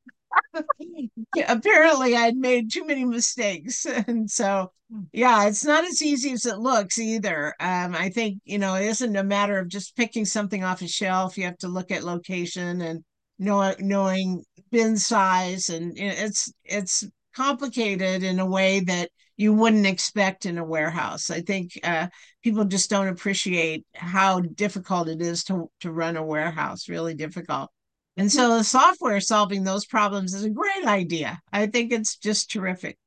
apparently 1.48 2.16
I'd 2.16 2.36
made 2.36 2.72
too 2.72 2.86
many 2.86 3.06
mistakes. 3.06 3.86
And 4.08 4.30
so, 4.30 4.72
yeah, 5.12 5.48
it's 5.48 5.64
not 5.64 5.86
as 5.86 6.02
easy 6.02 6.32
as 6.34 6.46
it 6.46 6.60
looks 6.60 7.00
either. 7.00 7.54
Um, 7.60 7.96
I 7.96 8.10
think, 8.10 8.40
you 8.46 8.60
know, 8.60 8.76
it 8.76 8.86
isn't 8.86 9.16
a 9.16 9.24
matter 9.24 9.60
of 9.60 9.70
just 9.70 9.96
picking 9.96 10.26
something 10.26 10.64
off 10.64 10.82
a 10.82 10.88
shelf. 10.88 11.38
You 11.38 11.46
have 11.46 11.58
to 11.60 11.68
look 11.68 11.92
at 11.92 12.04
location 12.04 12.82
and 12.82 13.04
know, 13.40 13.74
knowing 13.80 14.44
bin 14.72 14.98
size. 14.98 15.70
And 15.70 15.94
it's, 15.98 16.52
it's 16.64 17.06
complicated 17.36 18.24
in 18.24 18.40
a 18.40 18.46
way 18.46 18.82
that 18.82 19.10
you 19.38 19.54
wouldn't 19.54 19.88
expect 19.88 20.46
in 20.46 20.58
a 20.58 20.66
warehouse. 20.66 21.30
I 21.30 21.42
think 21.42 21.80
uh, 21.84 22.08
people 22.44 22.66
just 22.66 22.90
don't 22.90 23.08
appreciate 23.08 23.86
how 23.96 24.42
difficult 24.42 25.08
it 25.08 25.22
is 25.22 25.44
to, 25.46 25.70
to 25.80 25.92
run 25.92 26.18
a 26.18 26.24
warehouse, 26.24 26.88
really 26.88 27.16
difficult. 27.16 27.72
And 28.16 28.32
so 28.32 28.58
the 28.58 28.64
software 28.64 29.20
solving 29.20 29.64
those 29.64 29.86
problems 29.86 30.34
is 30.34 30.44
a 30.44 30.50
great 30.50 30.86
idea. 30.86 31.42
I 31.52 31.68
think 31.68 31.92
it's 31.92 32.18
just 32.18 32.52
terrific. 32.52 32.98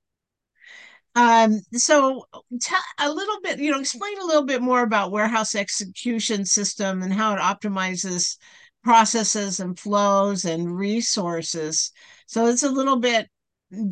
Um, 1.14 1.60
so 1.72 2.26
tell 2.60 2.80
a 2.98 3.10
little 3.10 3.40
bit, 3.42 3.58
you 3.58 3.70
know, 3.70 3.80
explain 3.80 4.18
a 4.20 4.24
little 4.24 4.44
bit 4.44 4.60
more 4.60 4.82
about 4.82 5.12
warehouse 5.12 5.54
execution 5.54 6.44
system 6.44 7.02
and 7.02 7.12
how 7.12 7.34
it 7.34 7.40
optimizes 7.40 8.36
processes 8.84 9.58
and 9.60 9.78
flows 9.78 10.44
and 10.44 10.76
resources. 10.76 11.90
So 12.26 12.46
it's 12.46 12.64
a 12.64 12.70
little 12.70 12.98
bit 12.98 13.28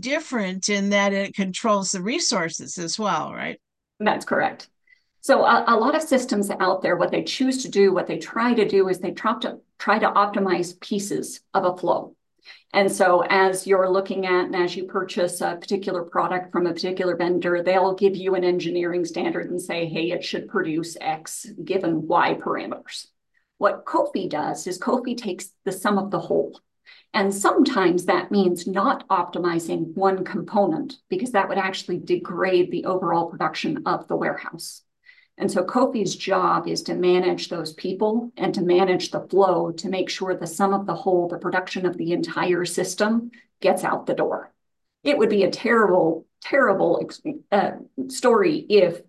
different 0.00 0.68
in 0.68 0.90
that 0.90 1.12
it 1.12 1.34
controls 1.34 1.92
the 1.92 2.02
resources 2.02 2.76
as 2.76 2.98
well, 2.98 3.32
right? 3.32 3.58
That's 4.00 4.24
correct. 4.24 4.68
So 5.24 5.42
a, 5.42 5.64
a, 5.68 5.76
lot 5.78 5.94
of 5.94 6.02
systems 6.02 6.50
out 6.50 6.82
there, 6.82 6.96
what 6.96 7.10
they 7.10 7.22
choose 7.22 7.62
to 7.62 7.70
do, 7.70 7.94
what 7.94 8.06
they 8.06 8.18
try 8.18 8.52
to 8.52 8.68
do 8.68 8.90
is 8.90 8.98
they 8.98 9.12
try 9.12 9.38
to 9.38 9.58
try 9.78 9.98
to 9.98 10.10
optimize 10.10 10.78
pieces 10.78 11.40
of 11.54 11.64
a 11.64 11.74
flow. 11.74 12.14
And 12.74 12.92
so 12.92 13.24
as 13.30 13.66
you're 13.66 13.88
looking 13.88 14.26
at 14.26 14.44
and 14.44 14.54
as 14.54 14.76
you 14.76 14.84
purchase 14.84 15.40
a 15.40 15.56
particular 15.56 16.02
product 16.02 16.52
from 16.52 16.66
a 16.66 16.74
particular 16.74 17.16
vendor, 17.16 17.62
they'll 17.62 17.94
give 17.94 18.16
you 18.16 18.34
an 18.34 18.44
engineering 18.44 19.06
standard 19.06 19.48
and 19.50 19.58
say, 19.58 19.86
hey, 19.86 20.10
it 20.10 20.22
should 20.22 20.46
produce 20.46 20.94
X 21.00 21.46
given 21.64 22.06
Y 22.06 22.34
parameters. 22.34 23.06
What 23.56 23.86
COFE 23.86 24.28
does 24.28 24.66
is 24.66 24.76
COFE 24.76 25.16
takes 25.16 25.48
the 25.64 25.72
sum 25.72 25.96
of 25.96 26.10
the 26.10 26.20
whole. 26.20 26.60
And 27.14 27.34
sometimes 27.34 28.04
that 28.04 28.30
means 28.30 28.66
not 28.66 29.08
optimizing 29.08 29.94
one 29.94 30.22
component 30.22 30.96
because 31.08 31.32
that 31.32 31.48
would 31.48 31.56
actually 31.56 32.00
degrade 32.00 32.70
the 32.70 32.84
overall 32.84 33.30
production 33.30 33.84
of 33.86 34.06
the 34.06 34.16
warehouse. 34.16 34.83
And 35.36 35.50
so 35.50 35.64
COFE's 35.64 36.14
job 36.14 36.68
is 36.68 36.82
to 36.84 36.94
manage 36.94 37.48
those 37.48 37.72
people 37.72 38.32
and 38.36 38.54
to 38.54 38.62
manage 38.62 39.10
the 39.10 39.26
flow 39.28 39.72
to 39.72 39.88
make 39.88 40.08
sure 40.08 40.34
the 40.34 40.46
sum 40.46 40.72
of 40.72 40.86
the 40.86 40.94
whole, 40.94 41.28
the 41.28 41.38
production 41.38 41.86
of 41.86 41.96
the 41.96 42.12
entire 42.12 42.64
system 42.64 43.32
gets 43.60 43.82
out 43.82 44.06
the 44.06 44.14
door. 44.14 44.52
It 45.02 45.18
would 45.18 45.30
be 45.30 45.42
a 45.42 45.50
terrible, 45.50 46.26
terrible 46.40 47.10
uh, 47.50 47.72
story 48.08 48.58
if 48.68 49.00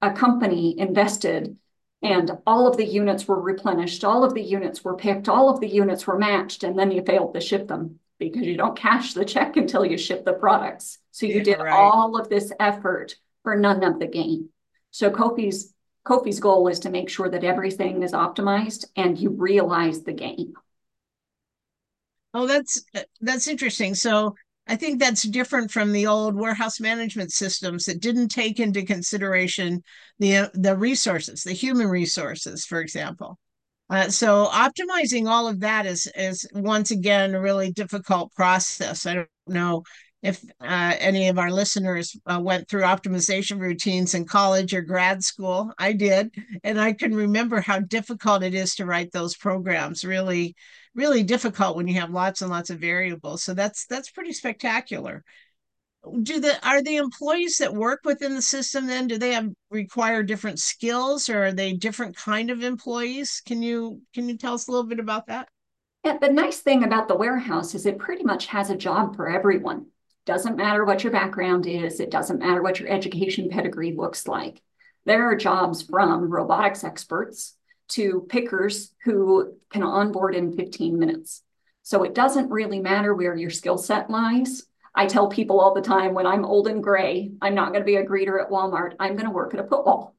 a 0.00 0.12
company 0.12 0.78
invested 0.78 1.56
and 2.02 2.30
all 2.46 2.68
of 2.68 2.76
the 2.76 2.86
units 2.86 3.26
were 3.26 3.40
replenished, 3.40 4.04
all 4.04 4.24
of 4.24 4.34
the 4.34 4.42
units 4.42 4.84
were 4.84 4.96
picked, 4.96 5.28
all 5.28 5.48
of 5.48 5.60
the 5.60 5.68
units 5.68 6.06
were 6.06 6.18
matched, 6.18 6.62
and 6.62 6.78
then 6.78 6.90
you 6.90 7.02
failed 7.02 7.32
to 7.32 7.40
ship 7.40 7.66
them 7.66 7.98
because 8.18 8.42
you 8.42 8.56
don't 8.56 8.76
cash 8.76 9.14
the 9.14 9.24
check 9.24 9.56
until 9.56 9.84
you 9.84 9.96
ship 9.96 10.24
the 10.24 10.34
products. 10.34 10.98
So 11.10 11.24
you 11.26 11.42
did 11.42 11.58
right. 11.58 11.72
all 11.72 12.20
of 12.20 12.28
this 12.28 12.52
effort 12.60 13.16
for 13.42 13.56
none 13.56 13.82
of 13.82 13.98
the 13.98 14.06
gain. 14.06 14.50
So 14.94 15.10
COFE's 15.10 15.74
COFE's 16.06 16.38
goal 16.38 16.68
is 16.68 16.78
to 16.80 16.88
make 16.88 17.08
sure 17.08 17.28
that 17.28 17.42
everything 17.42 18.04
is 18.04 18.12
optimized 18.12 18.84
and 18.94 19.18
you 19.18 19.30
realize 19.30 20.04
the 20.04 20.12
gain. 20.12 20.54
Oh, 22.32 22.46
that's 22.46 22.84
that's 23.20 23.48
interesting. 23.48 23.96
So 23.96 24.36
I 24.68 24.76
think 24.76 25.00
that's 25.00 25.24
different 25.24 25.72
from 25.72 25.90
the 25.90 26.06
old 26.06 26.36
warehouse 26.36 26.78
management 26.78 27.32
systems 27.32 27.86
that 27.86 28.00
didn't 28.00 28.28
take 28.28 28.60
into 28.60 28.84
consideration 28.84 29.82
the 30.20 30.48
the 30.54 30.76
resources, 30.76 31.42
the 31.42 31.54
human 31.54 31.88
resources, 31.88 32.64
for 32.64 32.80
example. 32.80 33.36
Uh, 33.90 34.10
so 34.10 34.46
optimizing 34.52 35.28
all 35.28 35.48
of 35.48 35.58
that 35.58 35.86
is 35.86 36.08
is 36.14 36.48
once 36.54 36.92
again 36.92 37.34
a 37.34 37.40
really 37.40 37.72
difficult 37.72 38.32
process. 38.34 39.06
I 39.06 39.14
don't 39.14 39.28
know 39.48 39.82
if 40.24 40.42
uh, 40.62 40.94
any 40.98 41.28
of 41.28 41.38
our 41.38 41.50
listeners 41.50 42.16
uh, 42.24 42.40
went 42.42 42.66
through 42.66 42.80
optimization 42.80 43.60
routines 43.60 44.14
in 44.14 44.24
college 44.24 44.72
or 44.72 44.80
grad 44.80 45.22
school. 45.22 45.70
I 45.78 45.92
did. 45.92 46.34
And 46.64 46.80
I 46.80 46.94
can 46.94 47.14
remember 47.14 47.60
how 47.60 47.80
difficult 47.80 48.42
it 48.42 48.54
is 48.54 48.74
to 48.76 48.86
write 48.86 49.12
those 49.12 49.36
programs. 49.36 50.02
Really, 50.02 50.56
really 50.94 51.22
difficult 51.22 51.76
when 51.76 51.86
you 51.86 52.00
have 52.00 52.10
lots 52.10 52.40
and 52.40 52.50
lots 52.50 52.70
of 52.70 52.78
variables. 52.78 53.44
So 53.44 53.52
that's 53.52 53.84
that's 53.84 54.10
pretty 54.10 54.32
spectacular. 54.32 55.22
Do 56.22 56.40
the 56.40 56.56
are 56.66 56.82
the 56.82 56.96
employees 56.96 57.58
that 57.58 57.74
work 57.74 58.00
within 58.04 58.34
the 58.34 58.42
system 58.42 58.86
then 58.86 59.06
do 59.06 59.18
they 59.18 59.34
have 59.34 59.50
require 59.70 60.22
different 60.22 60.58
skills 60.58 61.28
or 61.28 61.44
are 61.44 61.52
they 61.52 61.74
different 61.74 62.16
kind 62.16 62.48
of 62.48 62.62
employees? 62.62 63.42
Can 63.44 63.62
you 63.62 64.00
can 64.14 64.26
you 64.30 64.38
tell 64.38 64.54
us 64.54 64.68
a 64.68 64.70
little 64.70 64.86
bit 64.86 65.00
about 65.00 65.26
that? 65.26 65.48
Yeah, 66.02 66.16
the 66.18 66.30
nice 66.30 66.60
thing 66.60 66.82
about 66.82 67.08
the 67.08 67.16
warehouse 67.16 67.74
is 67.74 67.84
it 67.84 67.98
pretty 67.98 68.24
much 68.24 68.46
has 68.46 68.70
a 68.70 68.76
job 68.76 69.16
for 69.16 69.28
everyone. 69.28 69.86
Doesn't 70.26 70.56
matter 70.56 70.84
what 70.84 71.04
your 71.04 71.12
background 71.12 71.66
is. 71.66 72.00
It 72.00 72.10
doesn't 72.10 72.38
matter 72.38 72.62
what 72.62 72.80
your 72.80 72.88
education 72.88 73.50
pedigree 73.50 73.92
looks 73.92 74.26
like. 74.26 74.62
There 75.04 75.30
are 75.30 75.36
jobs 75.36 75.82
from 75.82 76.30
robotics 76.30 76.82
experts 76.82 77.56
to 77.88 78.26
pickers 78.28 78.94
who 79.04 79.54
can 79.70 79.82
onboard 79.82 80.34
in 80.34 80.56
15 80.56 80.98
minutes. 80.98 81.42
So 81.82 82.02
it 82.02 82.14
doesn't 82.14 82.50
really 82.50 82.80
matter 82.80 83.14
where 83.14 83.36
your 83.36 83.50
skill 83.50 83.76
set 83.76 84.08
lies. 84.08 84.62
I 84.94 85.06
tell 85.06 85.28
people 85.28 85.60
all 85.60 85.74
the 85.74 85.82
time 85.82 86.14
when 86.14 86.26
I'm 86.26 86.44
old 86.44 86.68
and 86.68 86.82
gray, 86.82 87.32
I'm 87.42 87.54
not 87.54 87.72
going 87.72 87.80
to 87.80 87.86
be 87.86 87.96
a 87.96 88.06
greeter 88.06 88.42
at 88.42 88.50
Walmart. 88.50 88.94
I'm 88.98 89.16
going 89.16 89.26
to 89.26 89.34
work 89.34 89.52
at 89.52 89.60
a 89.60 89.64
put 89.64 89.84
wall 89.84 90.14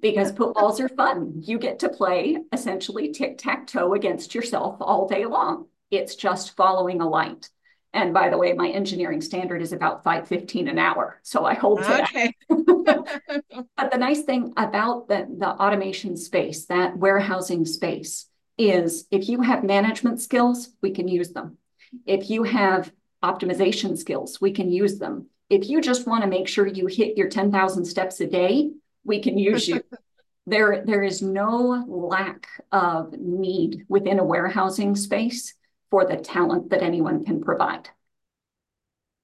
because 0.00 0.32
put 0.32 0.54
walls 0.54 0.80
are 0.80 0.88
fun. 0.88 1.42
You 1.42 1.58
get 1.58 1.80
to 1.80 1.88
play 1.88 2.38
essentially 2.52 3.12
tic 3.12 3.36
tac 3.36 3.66
toe 3.66 3.94
against 3.94 4.34
yourself 4.34 4.76
all 4.80 5.08
day 5.08 5.26
long. 5.26 5.66
It's 5.90 6.14
just 6.14 6.56
following 6.56 7.00
a 7.00 7.08
light. 7.08 7.50
And 7.94 8.14
by 8.14 8.30
the 8.30 8.38
way, 8.38 8.54
my 8.54 8.68
engineering 8.68 9.20
standard 9.20 9.60
is 9.60 9.72
about 9.72 10.02
515 10.02 10.68
an 10.68 10.78
hour. 10.78 11.20
So 11.22 11.44
I 11.44 11.54
hold 11.54 11.82
to 11.82 12.02
okay. 12.04 12.34
that. 12.48 13.44
but 13.76 13.90
the 13.90 13.98
nice 13.98 14.22
thing 14.22 14.54
about 14.56 15.08
the, 15.08 15.26
the 15.38 15.48
automation 15.48 16.16
space, 16.16 16.66
that 16.66 16.96
warehousing 16.96 17.66
space, 17.66 18.26
is 18.56 19.06
if 19.10 19.28
you 19.28 19.42
have 19.42 19.64
management 19.64 20.20
skills, 20.20 20.70
we 20.80 20.90
can 20.90 21.08
use 21.08 21.32
them. 21.32 21.58
If 22.06 22.30
you 22.30 22.44
have 22.44 22.92
optimization 23.22 23.96
skills, 23.98 24.40
we 24.40 24.52
can 24.52 24.70
use 24.70 24.98
them. 24.98 25.26
If 25.50 25.68
you 25.68 25.80
just 25.80 26.06
want 26.06 26.22
to 26.22 26.30
make 26.30 26.48
sure 26.48 26.66
you 26.66 26.86
hit 26.86 27.16
your 27.16 27.28
10,000 27.28 27.84
steps 27.84 28.20
a 28.20 28.26
day, 28.26 28.70
we 29.04 29.20
can 29.20 29.36
use 29.36 29.68
you. 29.68 29.82
there, 30.46 30.82
there 30.84 31.02
is 31.02 31.20
no 31.20 31.84
lack 31.86 32.48
of 32.72 33.12
need 33.18 33.84
within 33.88 34.18
a 34.18 34.24
warehousing 34.24 34.96
space 34.96 35.54
for 35.92 36.06
the 36.06 36.16
talent 36.16 36.70
that 36.70 36.82
anyone 36.82 37.22
can 37.22 37.42
provide. 37.42 37.90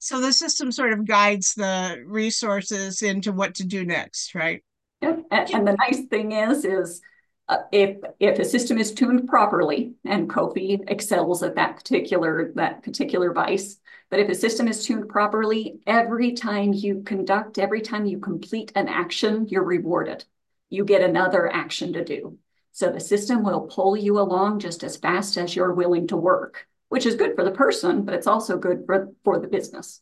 So 0.00 0.20
the 0.20 0.34
system 0.34 0.70
sort 0.70 0.92
of 0.92 1.06
guides 1.06 1.54
the 1.54 2.04
resources 2.06 3.00
into 3.00 3.32
what 3.32 3.54
to 3.54 3.66
do 3.66 3.86
next, 3.86 4.34
right? 4.34 4.62
Yeah. 5.00 5.16
And, 5.30 5.50
and 5.50 5.66
the 5.66 5.76
nice 5.78 6.04
thing 6.08 6.32
is, 6.32 6.66
is 6.66 7.00
uh, 7.48 7.60
if 7.72 7.96
if 8.20 8.38
a 8.38 8.44
system 8.44 8.76
is 8.76 8.92
tuned 8.92 9.26
properly, 9.26 9.94
and 10.04 10.28
COFE 10.28 10.82
excels 10.88 11.42
at 11.42 11.54
that 11.54 11.76
particular 11.76 12.52
that 12.56 12.82
particular 12.82 13.32
vice, 13.32 13.80
but 14.10 14.20
if 14.20 14.28
a 14.28 14.34
system 14.34 14.68
is 14.68 14.84
tuned 14.84 15.08
properly, 15.08 15.80
every 15.86 16.32
time 16.32 16.74
you 16.74 17.02
conduct, 17.02 17.58
every 17.58 17.80
time 17.80 18.04
you 18.04 18.18
complete 18.18 18.72
an 18.74 18.88
action, 18.88 19.48
you're 19.48 19.64
rewarded. 19.64 20.22
You 20.68 20.84
get 20.84 21.00
another 21.00 21.50
action 21.50 21.94
to 21.94 22.04
do. 22.04 22.38
So 22.78 22.92
the 22.92 23.00
system 23.00 23.42
will 23.42 23.62
pull 23.62 23.96
you 23.96 24.20
along 24.20 24.60
just 24.60 24.84
as 24.84 24.96
fast 24.96 25.36
as 25.36 25.56
you're 25.56 25.74
willing 25.74 26.06
to 26.06 26.16
work, 26.16 26.68
which 26.90 27.06
is 27.06 27.16
good 27.16 27.34
for 27.34 27.42
the 27.42 27.50
person, 27.50 28.04
but 28.04 28.14
it's 28.14 28.28
also 28.28 28.56
good 28.56 28.84
for, 28.86 29.08
for 29.24 29.40
the 29.40 29.48
business. 29.48 30.00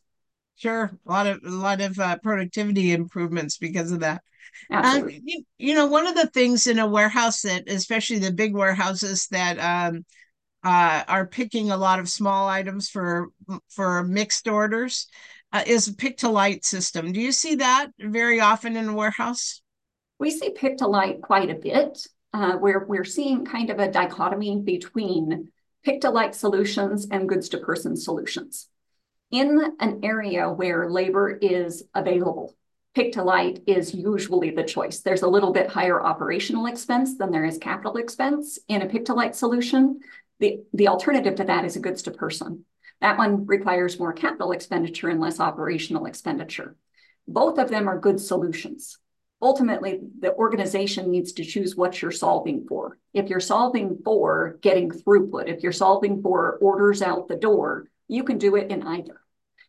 Sure, 0.57 0.91
a 1.07 1.11
lot 1.11 1.25
of 1.25 1.39
a 1.43 1.49
lot 1.49 1.81
of 1.81 1.97
uh, 1.97 2.19
productivity 2.19 2.91
improvements 2.91 3.57
because 3.57 3.91
of 3.91 4.01
that. 4.01 4.21
Um, 4.69 5.09
you, 5.09 5.43
you, 5.57 5.73
know, 5.73 5.87
one 5.87 6.05
of 6.05 6.13
the 6.13 6.27
things 6.27 6.67
in 6.67 6.77
a 6.77 6.85
warehouse 6.85 7.41
that, 7.41 7.63
especially 7.67 8.19
the 8.19 8.31
big 8.31 8.53
warehouses 8.53 9.27
that 9.31 9.57
um, 9.57 10.05
uh, 10.63 11.03
are 11.07 11.25
picking 11.25 11.71
a 11.71 11.77
lot 11.77 11.97
of 11.97 12.07
small 12.07 12.47
items 12.47 12.89
for 12.89 13.29
for 13.71 14.03
mixed 14.03 14.47
orders, 14.47 15.07
uh, 15.51 15.63
is 15.65 15.87
a 15.87 15.95
pick 15.95 16.17
to 16.17 16.29
light 16.29 16.63
system. 16.63 17.11
Do 17.11 17.21
you 17.21 17.31
see 17.31 17.55
that 17.55 17.87
very 17.99 18.39
often 18.39 18.77
in 18.77 18.89
a 18.89 18.93
warehouse? 18.93 19.63
We 20.19 20.29
see 20.29 20.51
pick 20.51 20.77
to 20.77 20.87
light 20.87 21.23
quite 21.23 21.49
a 21.49 21.55
bit 21.55 22.05
uh, 22.37 22.55
where 22.57 22.85
we're 22.87 23.03
seeing 23.03 23.45
kind 23.45 23.71
of 23.71 23.79
a 23.79 23.91
dichotomy 23.91 24.61
between 24.61 25.49
pick-to-light 25.83 26.35
solutions 26.35 27.07
and 27.09 27.27
goods-to-person 27.27 27.95
solutions. 27.95 28.69
In 29.31 29.59
an 29.79 30.01
area 30.03 30.47
where 30.47 30.87
labor 30.87 31.31
is 31.41 31.83
available, 31.95 32.55
pick-to-light 32.93 33.63
is 33.65 33.91
usually 33.93 34.51
the 34.51 34.63
choice. 34.63 34.99
There's 34.99 35.23
a 35.23 35.27
little 35.27 35.51
bit 35.51 35.71
higher 35.71 35.99
operational 35.99 36.67
expense 36.67 37.17
than 37.17 37.31
there 37.31 37.43
is 37.45 37.57
capital 37.57 37.97
expense 37.97 38.59
in 38.67 38.83
a 38.83 38.87
pick-to-light 38.87 39.35
solution. 39.35 40.01
The, 40.39 40.59
the 40.73 40.89
alternative 40.89 41.35
to 41.35 41.43
that 41.45 41.65
is 41.65 41.75
a 41.75 41.79
goods-to-person. 41.79 42.65
That 43.01 43.17
one 43.17 43.47
requires 43.47 43.97
more 43.97 44.13
capital 44.13 44.51
expenditure 44.51 45.09
and 45.09 45.19
less 45.19 45.39
operational 45.39 46.05
expenditure. 46.05 46.75
Both 47.27 47.57
of 47.57 47.69
them 47.69 47.87
are 47.89 47.99
good 47.99 48.19
solutions. 48.19 48.99
Ultimately, 49.41 49.99
the 50.19 50.33
organization 50.33 51.11
needs 51.11 51.33
to 51.33 51.45
choose 51.45 51.75
what 51.75 52.01
you're 52.01 52.11
solving 52.11 52.65
for. 52.67 52.97
If 53.13 53.29
you're 53.29 53.39
solving 53.39 53.99
for 54.03 54.57
getting 54.61 54.89
throughput, 54.89 55.47
if 55.47 55.61
you're 55.61 55.71
solving 55.71 56.23
for 56.23 56.57
orders 56.59 57.03
out 57.03 57.27
the 57.27 57.35
door, 57.35 57.87
you 58.07 58.23
can 58.23 58.39
do 58.39 58.55
it 58.55 58.71
in 58.71 58.81
either. 58.81 59.21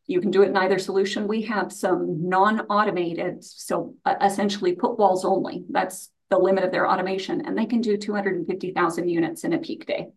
You 0.06 0.22
can 0.22 0.30
do 0.30 0.42
it 0.42 0.48
in 0.48 0.56
either 0.56 0.78
solution. 0.78 1.28
We 1.28 1.42
have 1.42 1.70
some 1.70 2.28
non-automated, 2.28 3.44
so 3.44 3.94
uh, 4.06 4.14
essentially 4.22 4.74
put 4.74 4.98
walls 4.98 5.26
only. 5.26 5.64
That's 5.68 6.08
the 6.30 6.38
limit 6.38 6.64
of 6.64 6.72
their 6.72 6.88
automation, 6.88 7.44
and 7.44 7.56
they 7.56 7.66
can 7.66 7.82
do 7.82 7.98
250,000 7.98 9.08
units 9.08 9.44
in 9.44 9.52
a 9.52 9.58
peak 9.58 9.86
day. 9.86 10.08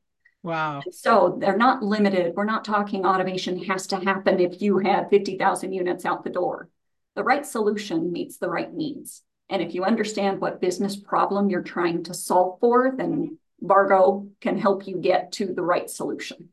Wow. 0.43 0.81
So 0.91 1.37
they're 1.39 1.57
not 1.57 1.83
limited. 1.83 2.33
We're 2.35 2.45
not 2.45 2.65
talking 2.65 3.05
automation 3.05 3.63
has 3.65 3.87
to 3.87 3.97
happen 3.97 4.39
if 4.39 4.61
you 4.61 4.79
have 4.79 5.09
50,000 5.09 5.73
units 5.73 6.05
out 6.05 6.23
the 6.23 6.29
door. 6.29 6.69
The 7.15 7.23
right 7.23 7.45
solution 7.45 8.11
meets 8.11 8.37
the 8.37 8.49
right 8.49 8.73
needs. 8.73 9.23
And 9.51 9.61
if 9.61 9.75
you 9.75 9.83
understand 9.83 10.39
what 10.39 10.61
business 10.61 10.95
problem 10.95 11.49
you're 11.49 11.61
trying 11.61 12.05
to 12.05 12.13
solve 12.13 12.59
for, 12.61 12.93
then 12.97 13.37
Vargo 13.61 14.29
can 14.39 14.57
help 14.57 14.87
you 14.87 14.97
get 14.97 15.33
to 15.33 15.53
the 15.53 15.61
right 15.61 15.89
solution. 15.89 16.49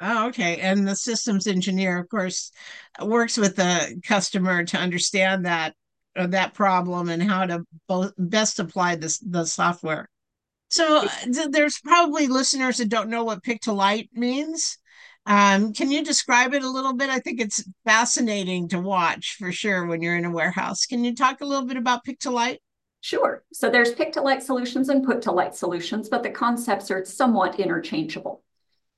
Oh, 0.00 0.28
okay. 0.28 0.56
And 0.56 0.88
the 0.88 0.96
systems 0.96 1.46
engineer, 1.46 1.98
of 1.98 2.08
course, 2.08 2.50
works 3.00 3.36
with 3.36 3.54
the 3.56 4.00
customer 4.04 4.64
to 4.64 4.78
understand 4.78 5.44
that 5.44 5.74
uh, 6.16 6.26
that 6.28 6.54
problem 6.54 7.08
and 7.08 7.22
how 7.22 7.46
to 7.46 7.64
best 8.18 8.58
apply 8.58 8.96
this 8.96 9.18
the 9.18 9.44
software. 9.44 10.08
So 10.70 11.06
th- 11.24 11.48
there's 11.50 11.78
probably 11.84 12.26
listeners 12.28 12.78
that 12.78 12.88
don't 12.88 13.10
know 13.10 13.24
what 13.24 13.42
pick 13.42 13.60
to 13.62 13.72
light 13.72 14.08
means. 14.14 14.78
Um, 15.24 15.72
can 15.72 15.90
you 15.90 16.02
describe 16.02 16.52
it 16.52 16.62
a 16.62 16.70
little 16.70 16.94
bit? 16.94 17.08
I 17.08 17.20
think 17.20 17.40
it's 17.40 17.64
fascinating 17.84 18.68
to 18.68 18.80
watch 18.80 19.36
for 19.38 19.52
sure 19.52 19.86
when 19.86 20.02
you're 20.02 20.16
in 20.16 20.24
a 20.24 20.30
warehouse. 20.30 20.86
Can 20.86 21.04
you 21.04 21.14
talk 21.14 21.40
a 21.40 21.46
little 21.46 21.66
bit 21.66 21.76
about 21.76 22.04
pick 22.04 22.18
to 22.20 22.30
light? 22.30 22.60
Sure. 23.00 23.44
So 23.52 23.70
there's 23.70 23.94
pick 23.94 24.12
to 24.12 24.20
light 24.20 24.42
solutions 24.42 24.88
and 24.88 25.04
put 25.04 25.22
to 25.22 25.32
light 25.32 25.54
solutions, 25.54 26.08
but 26.08 26.22
the 26.22 26.30
concepts 26.30 26.90
are 26.90 27.04
somewhat 27.04 27.58
interchangeable. 27.58 28.42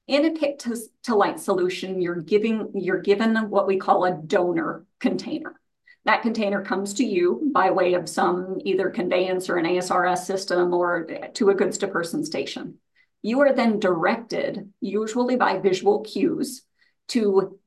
In 0.06 0.26
a 0.26 0.30
pick 0.32 0.58
to, 0.60 0.76
to 1.04 1.14
light 1.14 1.40
solution, 1.40 2.02
you're 2.02 2.20
giving 2.20 2.70
you're 2.74 3.00
given 3.00 3.34
what 3.48 3.66
we 3.66 3.78
call 3.78 4.04
a 4.04 4.12
donor 4.12 4.84
container. 5.00 5.58
That 6.04 6.20
container 6.20 6.62
comes 6.62 6.94
to 6.94 7.04
you 7.04 7.50
by 7.54 7.70
way 7.70 7.94
of 7.94 8.08
some 8.08 8.58
either 8.62 8.90
conveyance 8.90 9.48
or 9.48 9.56
an 9.56 9.64
ASRS 9.64 10.18
system 10.18 10.74
or 10.74 11.06
to 11.32 11.48
a 11.48 11.54
goods 11.54 11.78
to 11.78 11.88
person 11.88 12.24
station. 12.24 12.78
You 13.24 13.40
are 13.40 13.54
then 13.54 13.80
directed, 13.80 14.70
usually 14.82 15.36
by 15.36 15.58
visual 15.58 16.02
cues, 16.02 16.60
to 17.08 17.58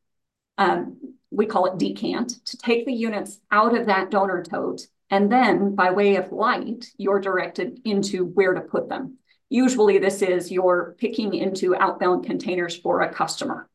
um, 0.60 0.98
we 1.32 1.48
call 1.48 1.66
it 1.66 1.80
decant, 1.80 2.46
to 2.46 2.58
take 2.58 2.86
the 2.86 2.94
units 2.94 3.40
out 3.50 3.76
of 3.76 3.88
that 3.88 4.12
donor 4.12 4.44
tote. 4.44 4.82
And 5.10 5.32
then 5.32 5.74
by 5.74 5.90
way 5.90 6.18
of 6.18 6.32
light, 6.32 6.86
you're 6.98 7.20
directed 7.20 7.82
into 7.86 8.26
where 8.26 8.54
to 8.54 8.62
put 8.62 8.88
them. 8.88 9.18
Usually 9.50 9.98
this 9.98 10.22
is 10.22 10.52
you're 10.52 10.96
picking 11.00 11.34
into 11.34 11.76
outbound 11.76 12.26
containers 12.26 12.78
for 12.78 13.02
a 13.02 13.12
customer. 13.12 13.68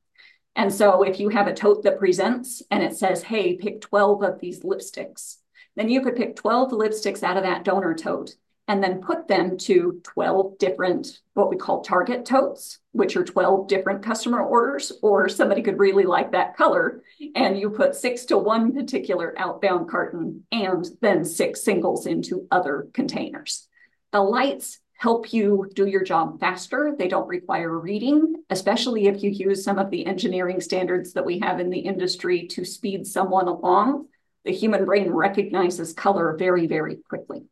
And 0.54 0.72
so 0.72 1.02
if 1.02 1.18
you 1.18 1.30
have 1.30 1.48
a 1.48 1.52
tote 1.52 1.82
that 1.82 1.98
presents 1.98 2.62
and 2.70 2.80
it 2.84 2.96
says, 2.96 3.24
hey, 3.24 3.56
pick 3.56 3.80
12 3.80 4.22
of 4.22 4.38
these 4.38 4.60
lipsticks, 4.60 5.38
then 5.74 5.88
you 5.88 6.00
could 6.00 6.14
pick 6.14 6.36
12 6.36 6.70
lipsticks 6.70 7.24
out 7.24 7.36
of 7.36 7.42
that 7.42 7.64
donor 7.64 7.94
tote 7.94 8.36
and 8.68 8.82
then 8.82 9.00
put 9.00 9.26
them 9.26 9.56
to 9.58 10.00
12 10.04 10.58
different, 10.58 11.20
what 11.34 11.50
we 11.50 11.56
call 11.56 11.82
target 11.82 12.24
totes, 12.24 12.78
which 12.92 13.16
are 13.16 13.24
12 13.24 13.66
different 13.68 14.04
customer 14.04 14.40
orders, 14.40 14.92
or 15.02 15.28
somebody 15.28 15.62
could 15.62 15.78
really 15.78 16.04
like 16.04 16.32
that 16.32 16.56
color. 16.56 17.02
And 17.34 17.58
you 17.58 17.70
put 17.70 17.96
six 17.96 18.24
to 18.26 18.38
one 18.38 18.72
particular 18.72 19.34
outbound 19.36 19.90
carton 19.90 20.46
and 20.52 20.86
then 21.00 21.24
six 21.24 21.64
singles 21.64 22.06
into 22.06 22.46
other 22.50 22.88
containers. 22.92 23.68
The 24.12 24.20
lights 24.20 24.78
help 25.02 25.32
you 25.32 25.68
do 25.74 25.86
your 25.86 26.04
job 26.04 26.38
faster. 26.38 26.94
They 26.96 27.08
don't 27.08 27.26
require 27.26 27.76
reading, 27.76 28.36
especially 28.50 29.08
if 29.08 29.20
you 29.20 29.30
use 29.30 29.64
some 29.64 29.80
of 29.80 29.90
the 29.90 30.06
engineering 30.06 30.60
standards 30.60 31.14
that 31.14 31.26
we 31.26 31.40
have 31.40 31.58
in 31.58 31.70
the 31.70 31.80
industry 31.80 32.46
to 32.48 32.64
speed 32.64 33.08
someone 33.08 33.48
along. 33.48 34.06
The 34.44 34.52
human 34.52 34.84
brain 34.84 35.10
recognizes 35.10 35.92
color 35.92 36.36
very, 36.38 36.68
very 36.68 36.96
quickly. 36.96 37.42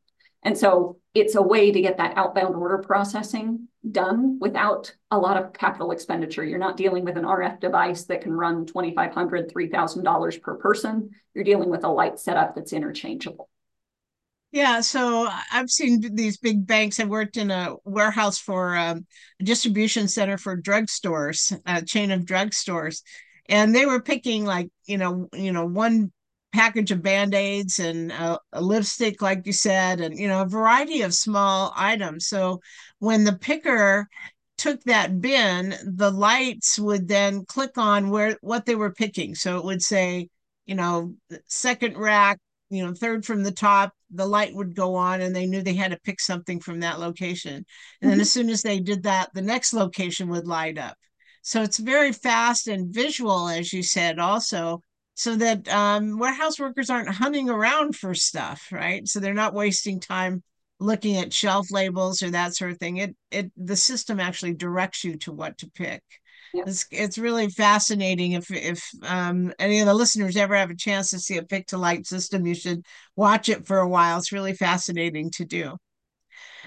And 0.42 0.56
so 0.56 0.98
it's 1.14 1.34
a 1.34 1.42
way 1.42 1.70
to 1.70 1.80
get 1.80 1.98
that 1.98 2.16
outbound 2.16 2.54
order 2.54 2.78
processing 2.78 3.68
done 3.90 4.38
without 4.40 4.94
a 5.10 5.18
lot 5.18 5.36
of 5.36 5.52
capital 5.52 5.90
expenditure. 5.90 6.44
You're 6.44 6.58
not 6.58 6.76
dealing 6.76 7.04
with 7.04 7.16
an 7.16 7.24
RF 7.24 7.60
device 7.60 8.04
that 8.04 8.22
can 8.22 8.32
run 8.32 8.66
$2,500, 8.66 9.52
$3,000 9.52 10.42
per 10.42 10.54
person. 10.56 11.10
You're 11.34 11.44
dealing 11.44 11.70
with 11.70 11.84
a 11.84 11.88
light 11.88 12.18
setup 12.18 12.54
that's 12.54 12.72
interchangeable. 12.72 13.48
Yeah, 14.52 14.80
so 14.80 15.28
I've 15.52 15.70
seen 15.70 16.02
these 16.14 16.36
big 16.36 16.66
banks. 16.66 16.98
I 16.98 17.04
worked 17.04 17.36
in 17.36 17.52
a 17.52 17.76
warehouse 17.84 18.38
for 18.38 18.76
um, 18.76 19.06
a 19.40 19.44
distribution 19.44 20.08
center 20.08 20.38
for 20.38 20.60
drugstores, 20.60 21.56
a 21.66 21.84
chain 21.84 22.10
of 22.10 22.22
drugstores, 22.22 23.02
and 23.48 23.72
they 23.72 23.86
were 23.86 24.02
picking 24.02 24.44
like 24.44 24.68
you 24.86 24.98
know, 24.98 25.28
you 25.32 25.52
know, 25.52 25.66
one 25.66 26.10
package 26.52 26.90
of 26.90 27.02
band-aids 27.02 27.78
and 27.78 28.10
a, 28.12 28.38
a, 28.52 28.60
lipstick 28.60 29.22
like 29.22 29.46
you 29.46 29.52
said 29.52 30.00
and 30.00 30.18
you 30.18 30.26
know 30.26 30.42
a 30.42 30.48
variety 30.48 31.02
of 31.02 31.14
small 31.14 31.72
items. 31.76 32.26
So 32.26 32.60
when 32.98 33.24
the 33.24 33.34
picker 33.34 34.08
took 34.58 34.82
that 34.84 35.20
bin 35.20 35.74
the 35.84 36.10
lights 36.10 36.78
would 36.78 37.08
then 37.08 37.44
click 37.46 37.78
on 37.78 38.10
where 38.10 38.36
what 38.40 38.66
they 38.66 38.74
were 38.74 38.92
picking. 38.92 39.34
So 39.34 39.58
it 39.58 39.64
would 39.64 39.82
say 39.82 40.28
you 40.66 40.74
know 40.74 41.14
second 41.46 41.96
rack 41.96 42.38
you 42.68 42.84
know 42.84 42.94
third 42.94 43.24
from 43.24 43.42
the 43.42 43.52
top 43.52 43.92
the 44.10 44.26
light 44.26 44.54
would 44.54 44.74
go 44.74 44.96
on 44.96 45.20
and 45.20 45.34
they 45.34 45.46
knew 45.46 45.62
they 45.62 45.74
had 45.74 45.92
to 45.92 46.00
pick 46.00 46.20
something 46.20 46.60
from 46.60 46.80
that 46.80 46.98
location. 46.98 47.54
And 47.54 47.64
mm-hmm. 47.64 48.10
then 48.10 48.20
as 48.20 48.32
soon 48.32 48.50
as 48.50 48.62
they 48.62 48.80
did 48.80 49.04
that 49.04 49.30
the 49.34 49.42
next 49.42 49.72
location 49.72 50.28
would 50.30 50.48
light 50.48 50.78
up. 50.78 50.96
So 51.42 51.62
it's 51.62 51.78
very 51.78 52.12
fast 52.12 52.66
and 52.66 52.92
visual 52.92 53.48
as 53.48 53.72
you 53.72 53.82
said 53.82 54.18
also 54.18 54.82
so 55.14 55.36
that 55.36 55.68
um, 55.68 56.18
warehouse 56.18 56.58
workers 56.58 56.90
aren't 56.90 57.08
hunting 57.08 57.50
around 57.50 57.96
for 57.96 58.14
stuff 58.14 58.68
right 58.72 59.06
so 59.06 59.20
they're 59.20 59.34
not 59.34 59.54
wasting 59.54 60.00
time 60.00 60.42
looking 60.78 61.16
at 61.16 61.32
shelf 61.32 61.70
labels 61.70 62.22
or 62.22 62.30
that 62.30 62.54
sort 62.54 62.70
of 62.70 62.78
thing 62.78 62.96
it 62.96 63.14
it 63.30 63.50
the 63.56 63.76
system 63.76 64.18
actually 64.18 64.54
directs 64.54 65.04
you 65.04 65.16
to 65.16 65.32
what 65.32 65.58
to 65.58 65.68
pick 65.70 66.02
it's 66.52 66.86
it's 66.90 67.18
really 67.18 67.48
fascinating. 67.48 68.32
If 68.32 68.50
if 68.50 68.88
um, 69.02 69.52
any 69.58 69.80
of 69.80 69.86
the 69.86 69.94
listeners 69.94 70.36
ever 70.36 70.56
have 70.56 70.70
a 70.70 70.76
chance 70.76 71.10
to 71.10 71.18
see 71.18 71.36
a 71.36 71.42
pick 71.42 71.68
to 71.68 71.78
light 71.78 72.06
system, 72.06 72.46
you 72.46 72.54
should 72.54 72.84
watch 73.16 73.48
it 73.48 73.66
for 73.66 73.78
a 73.78 73.88
while. 73.88 74.18
It's 74.18 74.32
really 74.32 74.54
fascinating 74.54 75.30
to 75.32 75.44
do. 75.44 75.76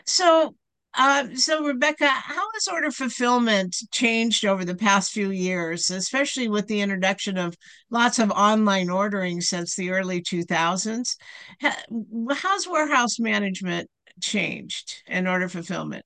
So, 0.06 0.56
uh, 0.96 1.28
so 1.36 1.64
Rebecca, 1.66 2.08
how 2.08 2.48
has 2.54 2.68
order 2.68 2.92
fulfillment 2.92 3.76
changed 3.92 4.46
over 4.46 4.64
the 4.66 4.76
past 4.76 5.12
few 5.12 5.32
years, 5.32 5.90
especially 5.90 6.48
with 6.48 6.68
the 6.68 6.82
introduction 6.82 7.38
of 7.38 7.56
lots 7.90 8.20
of 8.20 8.32
online 8.32 8.90
ordering 8.90 9.42
since 9.42 9.76
the 9.76 9.92
early 9.92 10.22
2000s? 10.22 11.16
How's 11.62 12.68
warehouse 12.68 13.20
management 13.20 13.90
changed 14.22 15.04
in 15.08 15.28
order 15.28 15.50
fulfillment? 15.50 16.06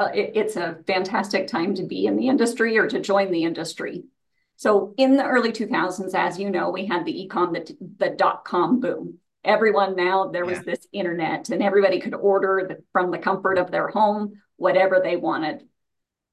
uh, 0.00 0.08
it, 0.14 0.32
it's 0.34 0.56
a 0.56 0.78
fantastic 0.86 1.46
time 1.46 1.74
to 1.74 1.84
be 1.84 2.06
in 2.06 2.16
the 2.16 2.28
industry 2.28 2.78
or 2.78 2.88
to 2.88 3.00
join 3.00 3.30
the 3.30 3.44
industry. 3.44 4.04
So 4.56 4.94
in 4.96 5.16
the 5.16 5.24
early 5.24 5.52
2000s, 5.52 6.14
as 6.14 6.38
you 6.38 6.50
know, 6.50 6.70
we 6.70 6.86
had 6.86 7.04
the 7.04 7.28
ecom, 7.28 7.52
the, 7.52 7.76
the 7.98 8.10
dot-com 8.10 8.80
boom. 8.80 9.18
Everyone 9.44 9.96
now, 9.96 10.28
there 10.28 10.44
was 10.44 10.58
yeah. 10.58 10.64
this 10.66 10.86
internet 10.92 11.48
and 11.48 11.62
everybody 11.62 12.00
could 12.00 12.14
order 12.14 12.66
the, 12.68 12.82
from 12.92 13.10
the 13.10 13.18
comfort 13.18 13.58
of 13.58 13.70
their 13.70 13.88
home, 13.88 14.40
whatever 14.56 15.00
they 15.02 15.16
wanted. 15.16 15.64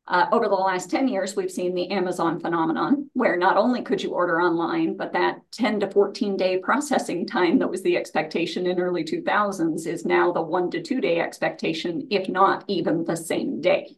Uh, 0.10 0.26
over 0.32 0.48
the 0.48 0.56
last 0.56 0.90
10 0.90 1.10
years, 1.10 1.36
we've 1.36 1.52
seen 1.52 1.76
the 1.76 1.92
Amazon 1.92 2.40
phenomenon, 2.40 3.10
where 3.14 3.36
not 3.36 3.58
only 3.58 3.82
could 3.82 4.02
you 4.02 4.12
order 4.12 4.42
online, 4.42 4.96
but 4.96 5.12
that 5.12 5.40
10 5.52 5.82
to 5.82 5.92
14 5.92 6.38
day 6.38 6.58
processing 6.60 7.28
time 7.28 7.60
that 7.60 7.70
was 7.70 7.84
the 7.84 7.98
expectation 7.98 8.66
in 8.68 8.80
early 8.80 9.04
2000s 9.04 9.86
is 9.86 10.06
now 10.06 10.32
the 10.32 10.42
one 10.42 10.72
to 10.72 10.82
two 10.82 11.02
day 11.02 11.20
expectation, 11.20 12.08
if 12.10 12.30
not 12.30 12.64
even 12.70 13.04
the 13.04 13.18
same 13.18 13.60
day. 13.60 13.98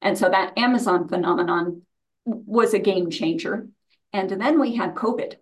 And 0.00 0.16
so 0.16 0.28
that 0.28 0.56
Amazon 0.56 1.08
phenomenon 1.08 1.82
was 2.24 2.72
a 2.72 2.78
game 2.78 3.10
changer. 3.10 3.68
And 4.12 4.30
then 4.30 4.60
we 4.60 4.76
had 4.76 4.94
COVID, 4.94 5.34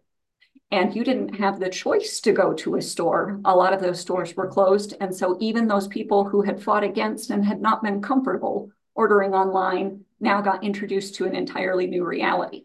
and 0.71 0.95
you 0.95 1.03
didn't 1.03 1.37
have 1.37 1.59
the 1.61 1.71
choice 1.71 2.21
to 2.21 2.33
go 2.33 2.53
to 2.53 2.77
a 2.77 2.83
store. 2.83 3.41
A 3.45 3.57
lot 3.57 3.73
of 3.73 3.81
those 3.81 4.01
stores 4.01 4.37
were 4.37 4.49
closed. 4.49 4.95
And 5.01 5.15
so 5.15 5.37
even 5.41 5.67
those 5.67 5.89
people 5.89 6.25
who 6.25 6.43
had 6.43 6.63
fought 6.63 6.85
against 6.85 7.31
and 7.31 7.45
had 7.45 7.61
not 7.61 7.83
been 7.83 8.03
comfortable 8.03 8.71
ordering 8.95 9.33
online 9.33 10.05
now 10.21 10.41
got 10.43 10.65
introduced 10.65 11.15
to 11.15 11.25
an 11.25 11.35
entirely 11.35 11.87
new 11.87 12.05
reality. 12.05 12.65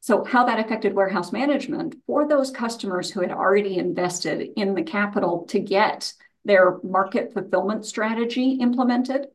So 0.00 0.22
how 0.22 0.44
that 0.44 0.60
affected 0.60 0.92
warehouse 0.94 1.32
management 1.32 1.96
for 2.06 2.28
those 2.28 2.50
customers 2.50 3.10
who 3.10 3.20
had 3.22 3.32
already 3.32 3.78
invested 3.78 4.50
in 4.56 4.74
the 4.74 4.82
capital 4.82 5.46
to 5.46 5.58
get 5.58 6.12
their 6.44 6.78
market 6.82 7.32
fulfillment 7.32 7.86
strategy 7.86 8.58
implemented, 8.60 9.28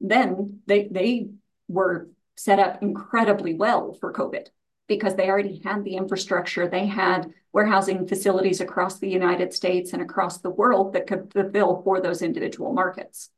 then 0.00 0.60
they, 0.66 0.88
they 0.88 1.30
were 1.68 2.10
set 2.36 2.58
up 2.58 2.82
incredibly 2.82 3.54
well 3.54 3.94
for 3.94 4.12
COVID. 4.12 4.46
because 4.88 5.14
they 5.14 5.28
already 5.28 5.60
had 5.64 5.84
the 5.84 5.94
infrastructure. 5.94 6.66
They 6.68 6.86
had 6.86 7.32
warehousing 7.52 8.06
facilities 8.06 8.60
across 8.60 8.98
the 8.98 9.08
United 9.08 9.52
States 9.52 9.92
and 9.92 10.02
across 10.02 10.38
the 10.38 10.50
world 10.50 10.92
that 10.92 11.06
could 11.06 11.32
fulfill 11.32 11.82
for 11.82 12.00
those 12.00 12.22
individual 12.22 12.72
markets. 12.72 13.30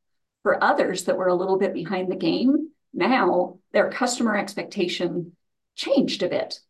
For 0.42 0.62
others 0.62 1.04
that 1.04 1.16
were 1.16 1.28
a 1.28 1.34
little 1.34 1.58
bit 1.58 1.72
behind 1.72 2.10
the 2.10 2.16
game, 2.16 2.70
now 2.92 3.58
their 3.72 3.90
customer 3.90 4.36
expectation 4.36 5.32
changed 5.76 6.22
a 6.22 6.28
bit. 6.28 6.60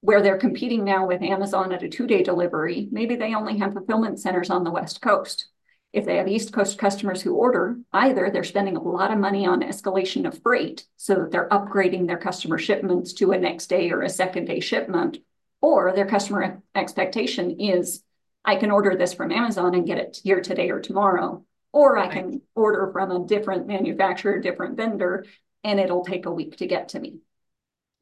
Where 0.00 0.20
they're 0.20 0.38
competing 0.38 0.84
now 0.84 1.06
with 1.06 1.22
Amazon 1.22 1.72
at 1.72 1.82
a 1.82 1.88
two 1.88 2.06
day 2.06 2.22
delivery, 2.22 2.88
maybe 2.90 3.16
they 3.16 3.34
only 3.34 3.58
have 3.58 3.72
fulfillment 3.72 4.18
centers 4.18 4.50
on 4.50 4.64
the 4.64 4.70
West 4.70 5.00
Coast. 5.00 5.48
If 5.92 6.04
they 6.04 6.16
have 6.16 6.26
East 6.26 6.52
Coast 6.52 6.76
customers 6.76 7.22
who 7.22 7.36
order, 7.36 7.78
either 7.92 8.28
they're 8.28 8.42
spending 8.42 8.76
a 8.76 8.82
lot 8.82 9.12
of 9.12 9.18
money 9.18 9.46
on 9.46 9.62
escalation 9.62 10.26
of 10.26 10.42
freight 10.42 10.86
so 10.96 11.14
that 11.14 11.30
they're 11.30 11.48
upgrading 11.50 12.08
their 12.08 12.18
customer 12.18 12.58
shipments 12.58 13.12
to 13.14 13.30
a 13.30 13.38
next 13.38 13.68
day 13.68 13.90
or 13.92 14.02
a 14.02 14.10
second 14.10 14.46
day 14.46 14.58
shipment, 14.58 15.18
or 15.64 15.94
their 15.94 16.04
customer 16.04 16.62
expectation 16.74 17.58
is 17.58 18.02
I 18.44 18.56
can 18.56 18.70
order 18.70 18.98
this 18.98 19.14
from 19.14 19.32
Amazon 19.32 19.74
and 19.74 19.86
get 19.86 19.96
it 19.96 20.20
here 20.22 20.42
today 20.42 20.68
or 20.68 20.78
tomorrow, 20.78 21.42
or 21.72 21.96
I 21.96 22.08
can 22.08 22.42
order 22.54 22.90
from 22.92 23.10
a 23.10 23.26
different 23.26 23.66
manufacturer, 23.66 24.40
different 24.40 24.76
vendor, 24.76 25.24
and 25.64 25.80
it'll 25.80 26.04
take 26.04 26.26
a 26.26 26.30
week 26.30 26.58
to 26.58 26.66
get 26.66 26.90
to 26.90 27.00
me. 27.00 27.20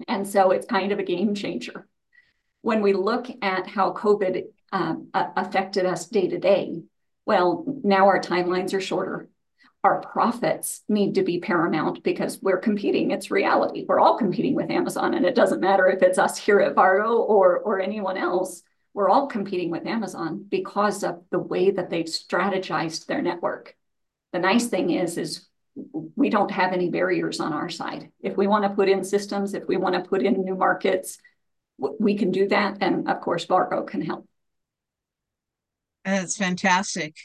And 0.08 0.26
so 0.26 0.50
it's 0.50 0.66
kind 0.66 0.90
of 0.90 0.98
a 0.98 1.04
game 1.04 1.36
changer. 1.36 1.86
When 2.62 2.82
we 2.82 2.94
look 2.94 3.28
at 3.40 3.68
how 3.68 3.92
COVID 3.92 4.42
um, 4.72 5.10
affected 5.14 5.86
us 5.86 6.08
day 6.08 6.26
to 6.26 6.40
day, 6.40 6.82
well, 7.26 7.64
now 7.84 8.06
our 8.06 8.18
timelines 8.18 8.74
are 8.74 8.80
shorter. 8.80 9.28
Our 9.84 10.00
profits 10.00 10.82
need 10.88 11.16
to 11.16 11.24
be 11.24 11.40
paramount 11.40 12.04
because 12.04 12.40
we're 12.40 12.58
competing. 12.58 13.10
It's 13.10 13.32
reality. 13.32 13.84
We're 13.86 13.98
all 13.98 14.16
competing 14.16 14.54
with 14.54 14.70
Amazon, 14.70 15.14
and 15.14 15.26
it 15.26 15.34
doesn't 15.34 15.60
matter 15.60 15.88
if 15.88 16.02
it's 16.02 16.18
us 16.18 16.38
here 16.38 16.60
at 16.60 16.76
Vargo 16.76 17.18
or, 17.18 17.58
or 17.58 17.80
anyone 17.80 18.16
else. 18.16 18.62
We're 18.94 19.08
all 19.08 19.26
competing 19.26 19.70
with 19.70 19.86
Amazon 19.86 20.46
because 20.48 21.02
of 21.02 21.24
the 21.30 21.38
way 21.38 21.72
that 21.72 21.90
they've 21.90 22.06
strategized 22.06 23.06
their 23.06 23.22
network. 23.22 23.74
The 24.32 24.38
nice 24.38 24.66
thing 24.68 24.90
is, 24.90 25.18
is 25.18 25.48
we 26.14 26.30
don't 26.30 26.50
have 26.50 26.72
any 26.72 26.90
barriers 26.90 27.40
on 27.40 27.52
our 27.52 27.68
side. 27.68 28.10
If 28.20 28.36
we 28.36 28.46
want 28.46 28.64
to 28.64 28.70
put 28.70 28.88
in 28.88 29.02
systems, 29.02 29.54
if 29.54 29.66
we 29.66 29.78
want 29.78 29.94
to 29.94 30.08
put 30.08 30.22
in 30.22 30.44
new 30.44 30.54
markets, 30.54 31.18
we 31.78 32.16
can 32.16 32.30
do 32.30 32.46
that. 32.48 32.78
And 32.80 33.08
of 33.08 33.20
course, 33.20 33.46
Vargo 33.46 33.86
can 33.86 34.02
help. 34.02 34.28
That's 36.04 36.36
fantastic. 36.36 37.16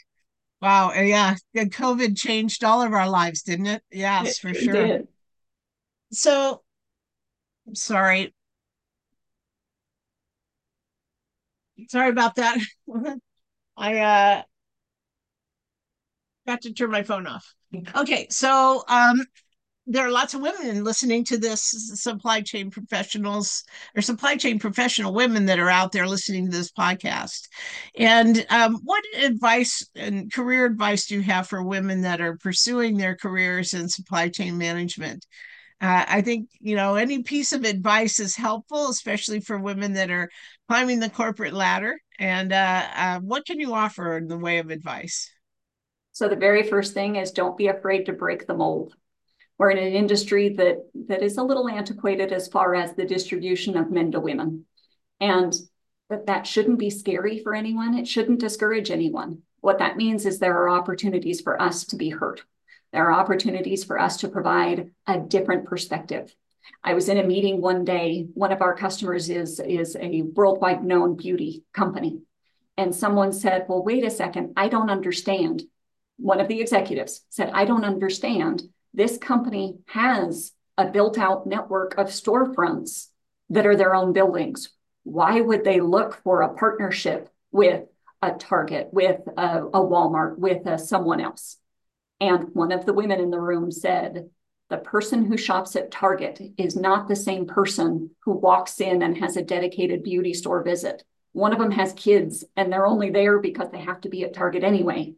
Wow. 0.60 0.90
Uh, 0.90 1.02
yeah. 1.02 1.36
COVID 1.56 2.16
changed 2.18 2.64
all 2.64 2.82
of 2.82 2.92
our 2.92 3.08
lives, 3.08 3.42
didn't 3.42 3.66
it? 3.66 3.82
Yes, 3.90 4.38
it, 4.38 4.40
for 4.40 4.54
sure. 4.54 4.86
Did. 4.86 5.08
So, 6.10 6.62
I'm 7.66 7.74
sorry. 7.74 8.34
Sorry 11.88 12.10
about 12.10 12.36
that. 12.36 12.58
I 13.76 13.98
uh 13.98 14.42
got 16.46 16.62
to 16.62 16.72
turn 16.72 16.90
my 16.90 17.02
phone 17.02 17.26
off. 17.26 17.54
Okay, 17.94 18.26
so 18.30 18.82
um 18.88 19.20
there 19.88 20.06
are 20.06 20.10
lots 20.10 20.34
of 20.34 20.42
women 20.42 20.84
listening 20.84 21.24
to 21.24 21.38
this 21.38 21.62
supply 21.94 22.42
chain 22.42 22.70
professionals 22.70 23.64
or 23.96 24.02
supply 24.02 24.36
chain 24.36 24.58
professional 24.58 25.14
women 25.14 25.46
that 25.46 25.58
are 25.58 25.70
out 25.70 25.92
there 25.92 26.06
listening 26.06 26.44
to 26.44 26.56
this 26.56 26.70
podcast. 26.70 27.48
And 27.96 28.46
um, 28.50 28.80
what 28.84 29.02
advice 29.16 29.82
and 29.96 30.32
career 30.32 30.66
advice 30.66 31.06
do 31.06 31.14
you 31.14 31.22
have 31.22 31.48
for 31.48 31.64
women 31.64 32.02
that 32.02 32.20
are 32.20 32.36
pursuing 32.36 32.98
their 32.98 33.16
careers 33.16 33.72
in 33.72 33.88
supply 33.88 34.28
chain 34.28 34.58
management? 34.58 35.26
Uh, 35.80 36.04
i 36.08 36.20
think 36.20 36.48
you 36.58 36.74
know 36.74 36.96
any 36.96 37.22
piece 37.22 37.52
of 37.52 37.62
advice 37.62 38.18
is 38.18 38.34
helpful 38.34 38.88
especially 38.88 39.38
for 39.38 39.60
women 39.60 39.92
that 39.92 40.10
are 40.10 40.28
climbing 40.68 41.00
the 41.00 41.10
corporate 41.10 41.54
ladder. 41.54 41.98
And 42.18 42.52
uh, 42.52 42.86
uh, 42.94 43.20
what 43.20 43.46
can 43.46 43.60
you 43.60 43.74
offer 43.74 44.16
in 44.18 44.26
the 44.26 44.36
way 44.36 44.58
of 44.58 44.70
advice? 44.70 45.30
So 46.12 46.28
the 46.28 46.36
very 46.36 46.64
first 46.64 46.94
thing 46.94 47.16
is 47.16 47.30
don't 47.30 47.56
be 47.56 47.68
afraid 47.68 48.06
to 48.06 48.12
break 48.12 48.46
the 48.46 48.54
mold 48.54 48.94
we're 49.58 49.70
in 49.70 49.78
an 49.78 49.92
industry 49.92 50.50
that 50.50 50.78
that 51.08 51.22
is 51.22 51.36
a 51.36 51.42
little 51.42 51.68
antiquated 51.68 52.32
as 52.32 52.48
far 52.48 52.74
as 52.74 52.94
the 52.94 53.04
distribution 53.04 53.76
of 53.76 53.90
men 53.90 54.12
to 54.12 54.20
women. 54.20 54.64
And 55.20 55.52
that 56.10 56.26
that 56.26 56.46
shouldn't 56.46 56.78
be 56.78 56.90
scary 56.90 57.40
for 57.42 57.54
anyone. 57.54 57.98
It 57.98 58.06
shouldn't 58.06 58.40
discourage 58.40 58.90
anyone. 58.90 59.42
What 59.60 59.80
that 59.80 59.96
means 59.96 60.24
is 60.24 60.38
there 60.38 60.62
are 60.62 60.70
opportunities 60.70 61.40
for 61.40 61.60
us 61.60 61.84
to 61.86 61.96
be 61.96 62.08
heard. 62.08 62.40
There 62.92 63.10
are 63.10 63.20
opportunities 63.20 63.84
for 63.84 63.98
us 63.98 64.18
to 64.18 64.28
provide 64.28 64.92
a 65.06 65.18
different 65.18 65.66
perspective. 65.66 66.34
I 66.82 66.94
was 66.94 67.08
in 67.08 67.18
a 67.18 67.24
meeting 67.24 67.60
one 67.60 67.84
day. 67.84 68.28
One 68.34 68.52
of 68.52 68.62
our 68.62 68.74
customers 68.74 69.28
is, 69.28 69.58
is 69.60 69.96
a 70.00 70.22
worldwide 70.22 70.84
known 70.84 71.16
beauty 71.16 71.64
company. 71.74 72.20
And 72.76 72.94
someone 72.94 73.32
said, 73.32 73.66
Well, 73.68 73.82
wait 73.82 74.04
a 74.04 74.10
second, 74.10 74.52
I 74.56 74.68
don't 74.68 74.90
understand. 74.90 75.64
One 76.16 76.40
of 76.40 76.48
the 76.48 76.60
executives 76.60 77.22
said, 77.28 77.50
I 77.52 77.64
don't 77.64 77.84
understand 77.84 78.62
this 78.94 79.18
company 79.18 79.78
has 79.86 80.52
a 80.76 80.86
built 80.86 81.18
out 81.18 81.46
network 81.46 81.96
of 81.98 82.06
storefronts 82.06 83.08
that 83.50 83.66
are 83.66 83.76
their 83.76 83.94
own 83.94 84.12
buildings. 84.12 84.70
Why 85.04 85.40
would 85.40 85.64
they 85.64 85.80
look 85.80 86.22
for 86.22 86.42
a 86.42 86.54
partnership 86.54 87.28
with 87.50 87.84
a 88.22 88.32
Target, 88.32 88.88
with 88.92 89.20
a, 89.36 89.64
a 89.66 89.80
Walmart, 89.80 90.38
with 90.38 90.66
a, 90.66 90.78
someone 90.78 91.20
else? 91.20 91.56
And 92.20 92.54
one 92.54 92.72
of 92.72 92.84
the 92.84 92.92
women 92.92 93.20
in 93.20 93.30
the 93.30 93.40
room 93.40 93.70
said, 93.70 94.30
the 94.70 94.76
person 94.76 95.24
who 95.24 95.36
shops 95.38 95.76
at 95.76 95.90
Target 95.90 96.40
is 96.58 96.76
not 96.76 97.08
the 97.08 97.16
same 97.16 97.46
person 97.46 98.10
who 98.24 98.32
walks 98.32 98.80
in 98.80 99.02
and 99.02 99.16
has 99.16 99.36
a 99.36 99.42
dedicated 99.42 100.02
beauty 100.02 100.34
store 100.34 100.62
visit. 100.62 101.04
One 101.32 101.52
of 101.52 101.58
them 101.58 101.70
has 101.70 101.92
kids 101.94 102.44
and 102.56 102.70
they're 102.70 102.86
only 102.86 103.10
there 103.10 103.38
because 103.38 103.70
they 103.70 103.80
have 103.80 104.00
to 104.02 104.10
be 104.10 104.24
at 104.24 104.34
Target 104.34 104.64
anyway 104.64 105.14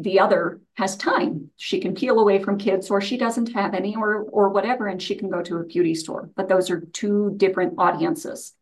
the 0.00 0.20
other 0.20 0.60
has 0.74 0.96
time. 0.96 1.50
She 1.56 1.80
can 1.80 1.94
peel 1.94 2.20
away 2.20 2.40
from 2.42 2.56
kids 2.56 2.88
or 2.88 3.00
she 3.00 3.16
doesn't 3.16 3.52
have 3.52 3.74
any 3.74 3.96
or 3.96 4.22
or 4.22 4.48
whatever 4.50 4.86
and 4.86 5.02
she 5.02 5.16
can 5.16 5.28
go 5.28 5.42
to 5.42 5.56
a 5.56 5.64
beauty 5.64 5.94
store. 5.94 6.30
But 6.36 6.48
those 6.48 6.70
are 6.70 6.80
two 6.80 7.34
different 7.36 7.74
audiences. 7.78 8.54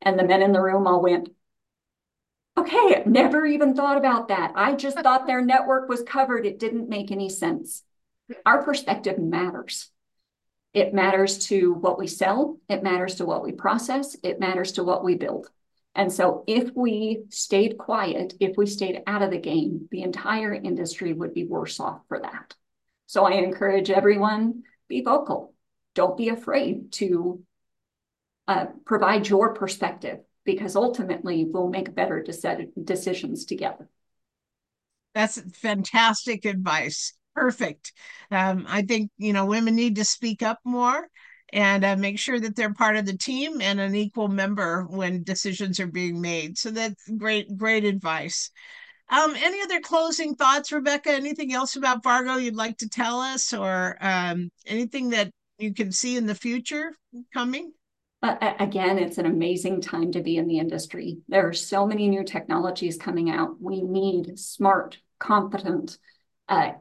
And 0.00 0.18
the 0.18 0.24
men 0.24 0.42
in 0.42 0.52
the 0.52 0.62
room 0.62 0.86
all 0.86 1.02
went, 1.02 1.28
okay, 2.56 3.02
never 3.04 3.44
even 3.44 3.74
thought 3.74 3.98
about 3.98 4.28
that. 4.28 4.52
I 4.54 4.74
just 4.74 4.98
thought 4.98 5.26
their 5.26 5.44
network 5.44 5.88
was 5.88 6.02
covered. 6.02 6.46
It 6.46 6.58
didn't 6.58 6.88
make 6.88 7.10
any 7.10 7.28
sense. 7.28 7.82
Our 8.46 8.62
perspective 8.62 9.18
matters. 9.18 9.90
It 10.72 10.94
matters 10.94 11.46
to 11.48 11.74
what 11.74 11.98
we 11.98 12.06
sell. 12.06 12.58
It 12.68 12.82
matters 12.82 13.16
to 13.16 13.26
what 13.26 13.42
we 13.42 13.52
process. 13.52 14.16
It 14.22 14.40
matters 14.40 14.72
to 14.72 14.84
what 14.84 15.04
we 15.04 15.16
build. 15.16 15.50
And 15.98 16.12
so 16.12 16.44
if 16.46 16.70
we 16.76 17.24
stayed 17.28 17.76
quiet, 17.76 18.34
if 18.38 18.56
we 18.56 18.66
stayed 18.66 19.02
out 19.08 19.22
of 19.22 19.32
the 19.32 19.38
game, 19.40 19.88
the 19.90 20.02
entire 20.02 20.54
industry 20.54 21.12
would 21.12 21.34
be 21.34 21.42
worse 21.42 21.80
off 21.80 22.02
for 22.06 22.20
that. 22.20 22.54
So 23.06 23.24
I 23.24 23.32
encourage 23.32 23.90
everyone, 23.90 24.62
be 24.86 25.02
vocal. 25.02 25.54
Don't 25.96 26.16
be 26.16 26.28
afraid 26.28 26.92
to 26.92 27.42
uh, 28.46 28.66
provide 28.86 29.28
your 29.28 29.54
perspective 29.54 30.20
because 30.44 30.76
ultimately 30.76 31.44
we'll 31.44 31.68
make 31.68 31.96
better 31.96 32.22
decisions 32.22 33.44
together. 33.44 33.88
That's 35.16 35.40
fantastic 35.58 36.44
advice. 36.44 37.12
Perfect. 37.34 37.92
Um, 38.30 38.66
I 38.68 38.82
think, 38.82 39.10
you 39.18 39.32
know, 39.32 39.46
women 39.46 39.74
need 39.74 39.96
to 39.96 40.04
speak 40.04 40.44
up 40.44 40.60
more 40.64 41.08
and 41.52 41.84
uh, 41.84 41.96
make 41.96 42.18
sure 42.18 42.38
that 42.38 42.56
they're 42.56 42.74
part 42.74 42.96
of 42.96 43.06
the 43.06 43.16
team 43.16 43.60
and 43.60 43.80
an 43.80 43.94
equal 43.94 44.28
member 44.28 44.86
when 44.90 45.22
decisions 45.22 45.80
are 45.80 45.86
being 45.86 46.20
made. 46.20 46.58
So 46.58 46.70
that's 46.70 47.08
great, 47.16 47.56
great 47.56 47.84
advice. 47.84 48.50
Um, 49.10 49.34
any 49.36 49.62
other 49.62 49.80
closing 49.80 50.34
thoughts, 50.34 50.70
Rebecca? 50.70 51.10
Anything 51.10 51.54
else 51.54 51.76
about 51.76 52.02
Vargo 52.02 52.42
you'd 52.42 52.56
like 52.56 52.76
to 52.78 52.88
tell 52.88 53.20
us, 53.20 53.54
or 53.54 53.96
um, 54.00 54.50
anything 54.66 55.10
that 55.10 55.30
you 55.58 55.72
can 55.72 55.92
see 55.92 56.16
in 56.16 56.26
the 56.26 56.34
future 56.34 56.92
coming? 57.32 57.72
Uh, 58.20 58.52
again, 58.58 58.98
it's 58.98 59.16
an 59.16 59.26
amazing 59.26 59.80
time 59.80 60.12
to 60.12 60.20
be 60.20 60.36
in 60.36 60.46
the 60.46 60.58
industry. 60.58 61.18
There 61.28 61.48
are 61.48 61.54
so 61.54 61.86
many 61.86 62.08
new 62.08 62.24
technologies 62.24 62.98
coming 62.98 63.30
out. 63.30 63.56
We 63.60 63.80
need 63.80 64.38
smart, 64.38 64.98
competent, 65.18 65.98
uh, 66.48 66.72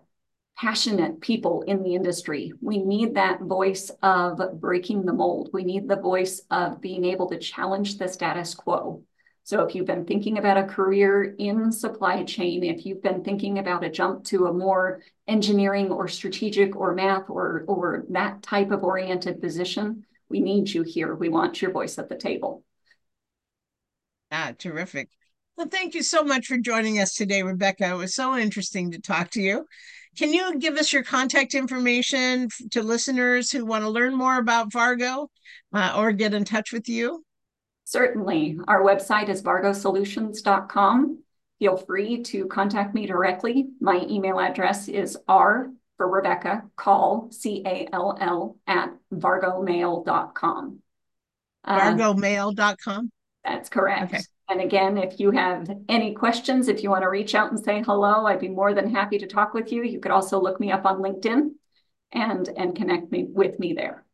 passionate 0.57 1.21
people 1.21 1.61
in 1.67 1.83
the 1.83 1.93
industry. 1.93 2.51
We 2.61 2.79
need 2.79 3.13
that 3.13 3.41
voice 3.41 3.91
of 4.01 4.39
breaking 4.59 5.05
the 5.05 5.13
mold. 5.13 5.49
We 5.53 5.63
need 5.63 5.87
the 5.87 5.97
voice 5.97 6.41
of 6.49 6.81
being 6.81 7.05
able 7.05 7.29
to 7.29 7.37
challenge 7.37 7.97
the 7.97 8.07
status 8.07 8.55
quo. 8.55 9.03
So 9.43 9.61
if 9.61 9.75
you've 9.75 9.85
been 9.85 10.05
thinking 10.05 10.39
about 10.39 10.57
a 10.57 10.63
career 10.63 11.35
in 11.37 11.71
supply 11.71 12.23
chain, 12.23 12.63
if 12.63 12.85
you've 12.85 13.03
been 13.03 13.23
thinking 13.23 13.59
about 13.59 13.85
a 13.85 13.89
jump 13.89 14.25
to 14.25 14.47
a 14.47 14.53
more 14.53 15.01
engineering 15.27 15.89
or 15.89 16.07
strategic 16.07 16.75
or 16.75 16.93
math 16.93 17.29
or, 17.29 17.63
or 17.67 18.03
that 18.09 18.41
type 18.41 18.71
of 18.71 18.83
oriented 18.83 19.39
position, 19.39 20.05
we 20.27 20.39
need 20.41 20.69
you 20.69 20.81
here. 20.81 21.15
We 21.15 21.29
want 21.29 21.61
your 21.61 21.71
voice 21.71 21.97
at 21.97 22.09
the 22.09 22.17
table. 22.17 22.63
Ah, 24.31 24.53
terrific. 24.57 25.09
Well, 25.55 25.67
thank 25.67 25.95
you 25.95 26.03
so 26.03 26.23
much 26.23 26.47
for 26.47 26.57
joining 26.57 26.99
us 26.99 27.15
today, 27.15 27.41
Rebecca. 27.41 27.89
It 27.91 27.97
was 27.97 28.13
so 28.13 28.35
interesting 28.35 28.91
to 28.91 28.99
talk 28.99 29.31
to 29.31 29.41
you. 29.41 29.65
Can 30.17 30.33
you 30.33 30.57
give 30.57 30.77
us 30.77 30.91
your 30.91 31.03
contact 31.03 31.53
information 31.53 32.49
to 32.71 32.81
listeners 32.81 33.51
who 33.51 33.65
want 33.65 33.83
to 33.83 33.89
learn 33.89 34.15
more 34.15 34.37
about 34.37 34.71
Vargo 34.71 35.27
uh, 35.73 35.93
or 35.95 36.11
get 36.11 36.33
in 36.33 36.43
touch 36.43 36.73
with 36.73 36.89
you? 36.89 37.23
Certainly. 37.85 38.59
Our 38.67 38.81
website 38.81 39.29
is 39.29 39.43
vargosolutions.com. 39.43 41.23
Feel 41.59 41.77
free 41.77 42.23
to 42.23 42.47
contact 42.47 42.93
me 42.93 43.05
directly. 43.05 43.67
My 43.79 44.05
email 44.09 44.39
address 44.39 44.87
is 44.87 45.17
r 45.27 45.71
for 45.97 46.07
Rebecca, 46.07 46.63
call, 46.75 47.29
C 47.31 47.63
A 47.65 47.87
L 47.91 48.17
L, 48.19 48.57
at 48.67 48.93
vargomail.com. 49.13 50.79
Vargomail.com? 51.65 53.11
That's 53.43 53.69
correct. 53.69 54.13
Okay. 54.13 54.23
And 54.49 54.61
again, 54.61 54.97
if 54.97 55.19
you 55.19 55.31
have 55.31 55.69
any 55.89 56.13
questions, 56.13 56.67
if 56.67 56.81
you 56.81 56.89
want 56.89 57.03
to 57.03 57.09
reach 57.09 57.35
out 57.35 57.51
and 57.51 57.59
say 57.61 57.83
hello, 57.83 58.25
I'd 58.25 58.39
be 58.39 58.47
more 58.47 58.73
than 58.73 58.89
happy 58.89 59.17
to 59.17 59.27
talk 59.27 59.53
with 59.53 59.71
you. 59.71 59.83
You 59.83 59.99
could 59.99 60.11
also 60.11 60.39
look 60.39 60.59
me 60.59 60.71
up 60.71 60.85
on 60.85 61.01
LinkedIn 61.01 61.49
and, 62.13 62.49
and 62.55 62.75
connect 62.75 63.11
me 63.11 63.25
with 63.25 63.59
me 63.59 63.73
there. 63.73 64.05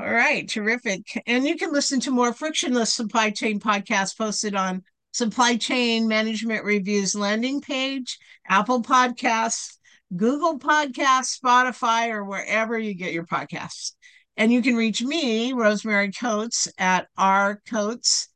All 0.00 0.10
right, 0.10 0.48
terrific. 0.48 1.22
And 1.26 1.46
you 1.46 1.56
can 1.56 1.72
listen 1.72 2.00
to 2.00 2.10
more 2.10 2.32
frictionless 2.32 2.92
supply 2.92 3.30
chain 3.30 3.60
podcasts 3.60 4.18
posted 4.18 4.56
on 4.56 4.82
Supply 5.12 5.56
Chain 5.56 6.08
Management 6.08 6.64
Reviews 6.64 7.14
landing 7.14 7.60
page, 7.60 8.18
Apple 8.48 8.82
Podcasts, 8.82 9.76
Google 10.16 10.58
Podcasts, 10.58 11.38
Spotify, 11.40 12.08
or 12.08 12.24
wherever 12.24 12.76
you 12.76 12.94
get 12.94 13.12
your 13.12 13.24
podcasts. 13.24 13.92
And 14.36 14.52
you 14.52 14.60
can 14.60 14.74
reach 14.74 15.00
me, 15.00 15.52
Rosemary 15.52 16.10
Coates, 16.10 16.66
at 16.76 17.06
rcoates 17.16 18.26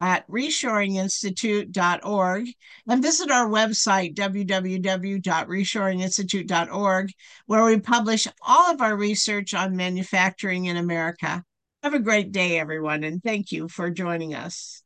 at 0.00 0.26
reshoringinstitute.org 0.28 2.48
and 2.88 3.02
visit 3.02 3.30
our 3.30 3.48
website, 3.48 4.14
www.reshoringinstitute.org, 4.14 7.10
where 7.46 7.64
we 7.64 7.80
publish 7.80 8.28
all 8.46 8.72
of 8.72 8.80
our 8.80 8.96
research 8.96 9.52
on 9.54 9.74
manufacturing 9.76 10.66
in 10.66 10.76
America. 10.76 11.42
Have 11.82 11.94
a 11.94 11.98
great 11.98 12.30
day, 12.32 12.58
everyone, 12.58 13.04
and 13.04 13.22
thank 13.22 13.52
you 13.52 13.68
for 13.68 13.90
joining 13.90 14.34
us. 14.34 14.82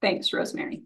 Thanks, 0.00 0.32
Rosemary. 0.32 0.84